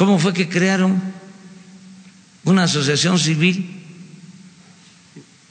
[0.01, 0.99] ¿Cómo fue que crearon
[2.43, 3.85] una asociación civil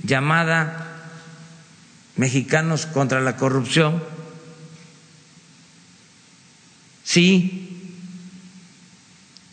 [0.03, 1.07] llamada
[2.17, 4.03] Mexicanos contra la Corrupción?
[7.05, 7.95] Sí,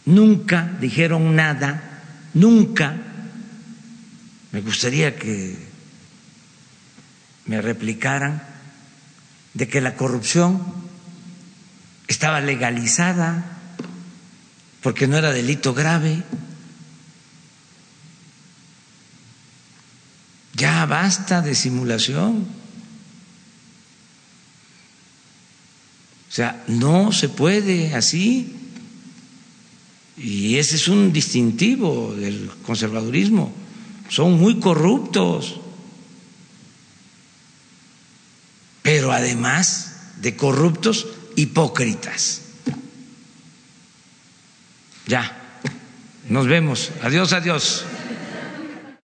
[0.06, 2.02] nunca dijeron nada,
[2.34, 2.98] nunca.
[4.52, 5.60] Me gustaría que
[7.46, 8.42] me replicaran
[9.54, 10.60] de que la corrupción
[12.08, 13.57] estaba legalizada
[14.82, 16.24] porque no era delito grave.
[20.54, 22.48] Ya basta de simulación.
[26.30, 28.54] O sea, no se puede así.
[30.18, 33.54] Y ese es un distintivo del conservadurismo.
[34.10, 35.62] Son muy corruptos.
[38.88, 42.47] pero además de corruptos, hipócritas.
[45.08, 45.32] Ya,
[46.30, 46.92] nos vemos.
[47.02, 47.86] Adiós, adiós.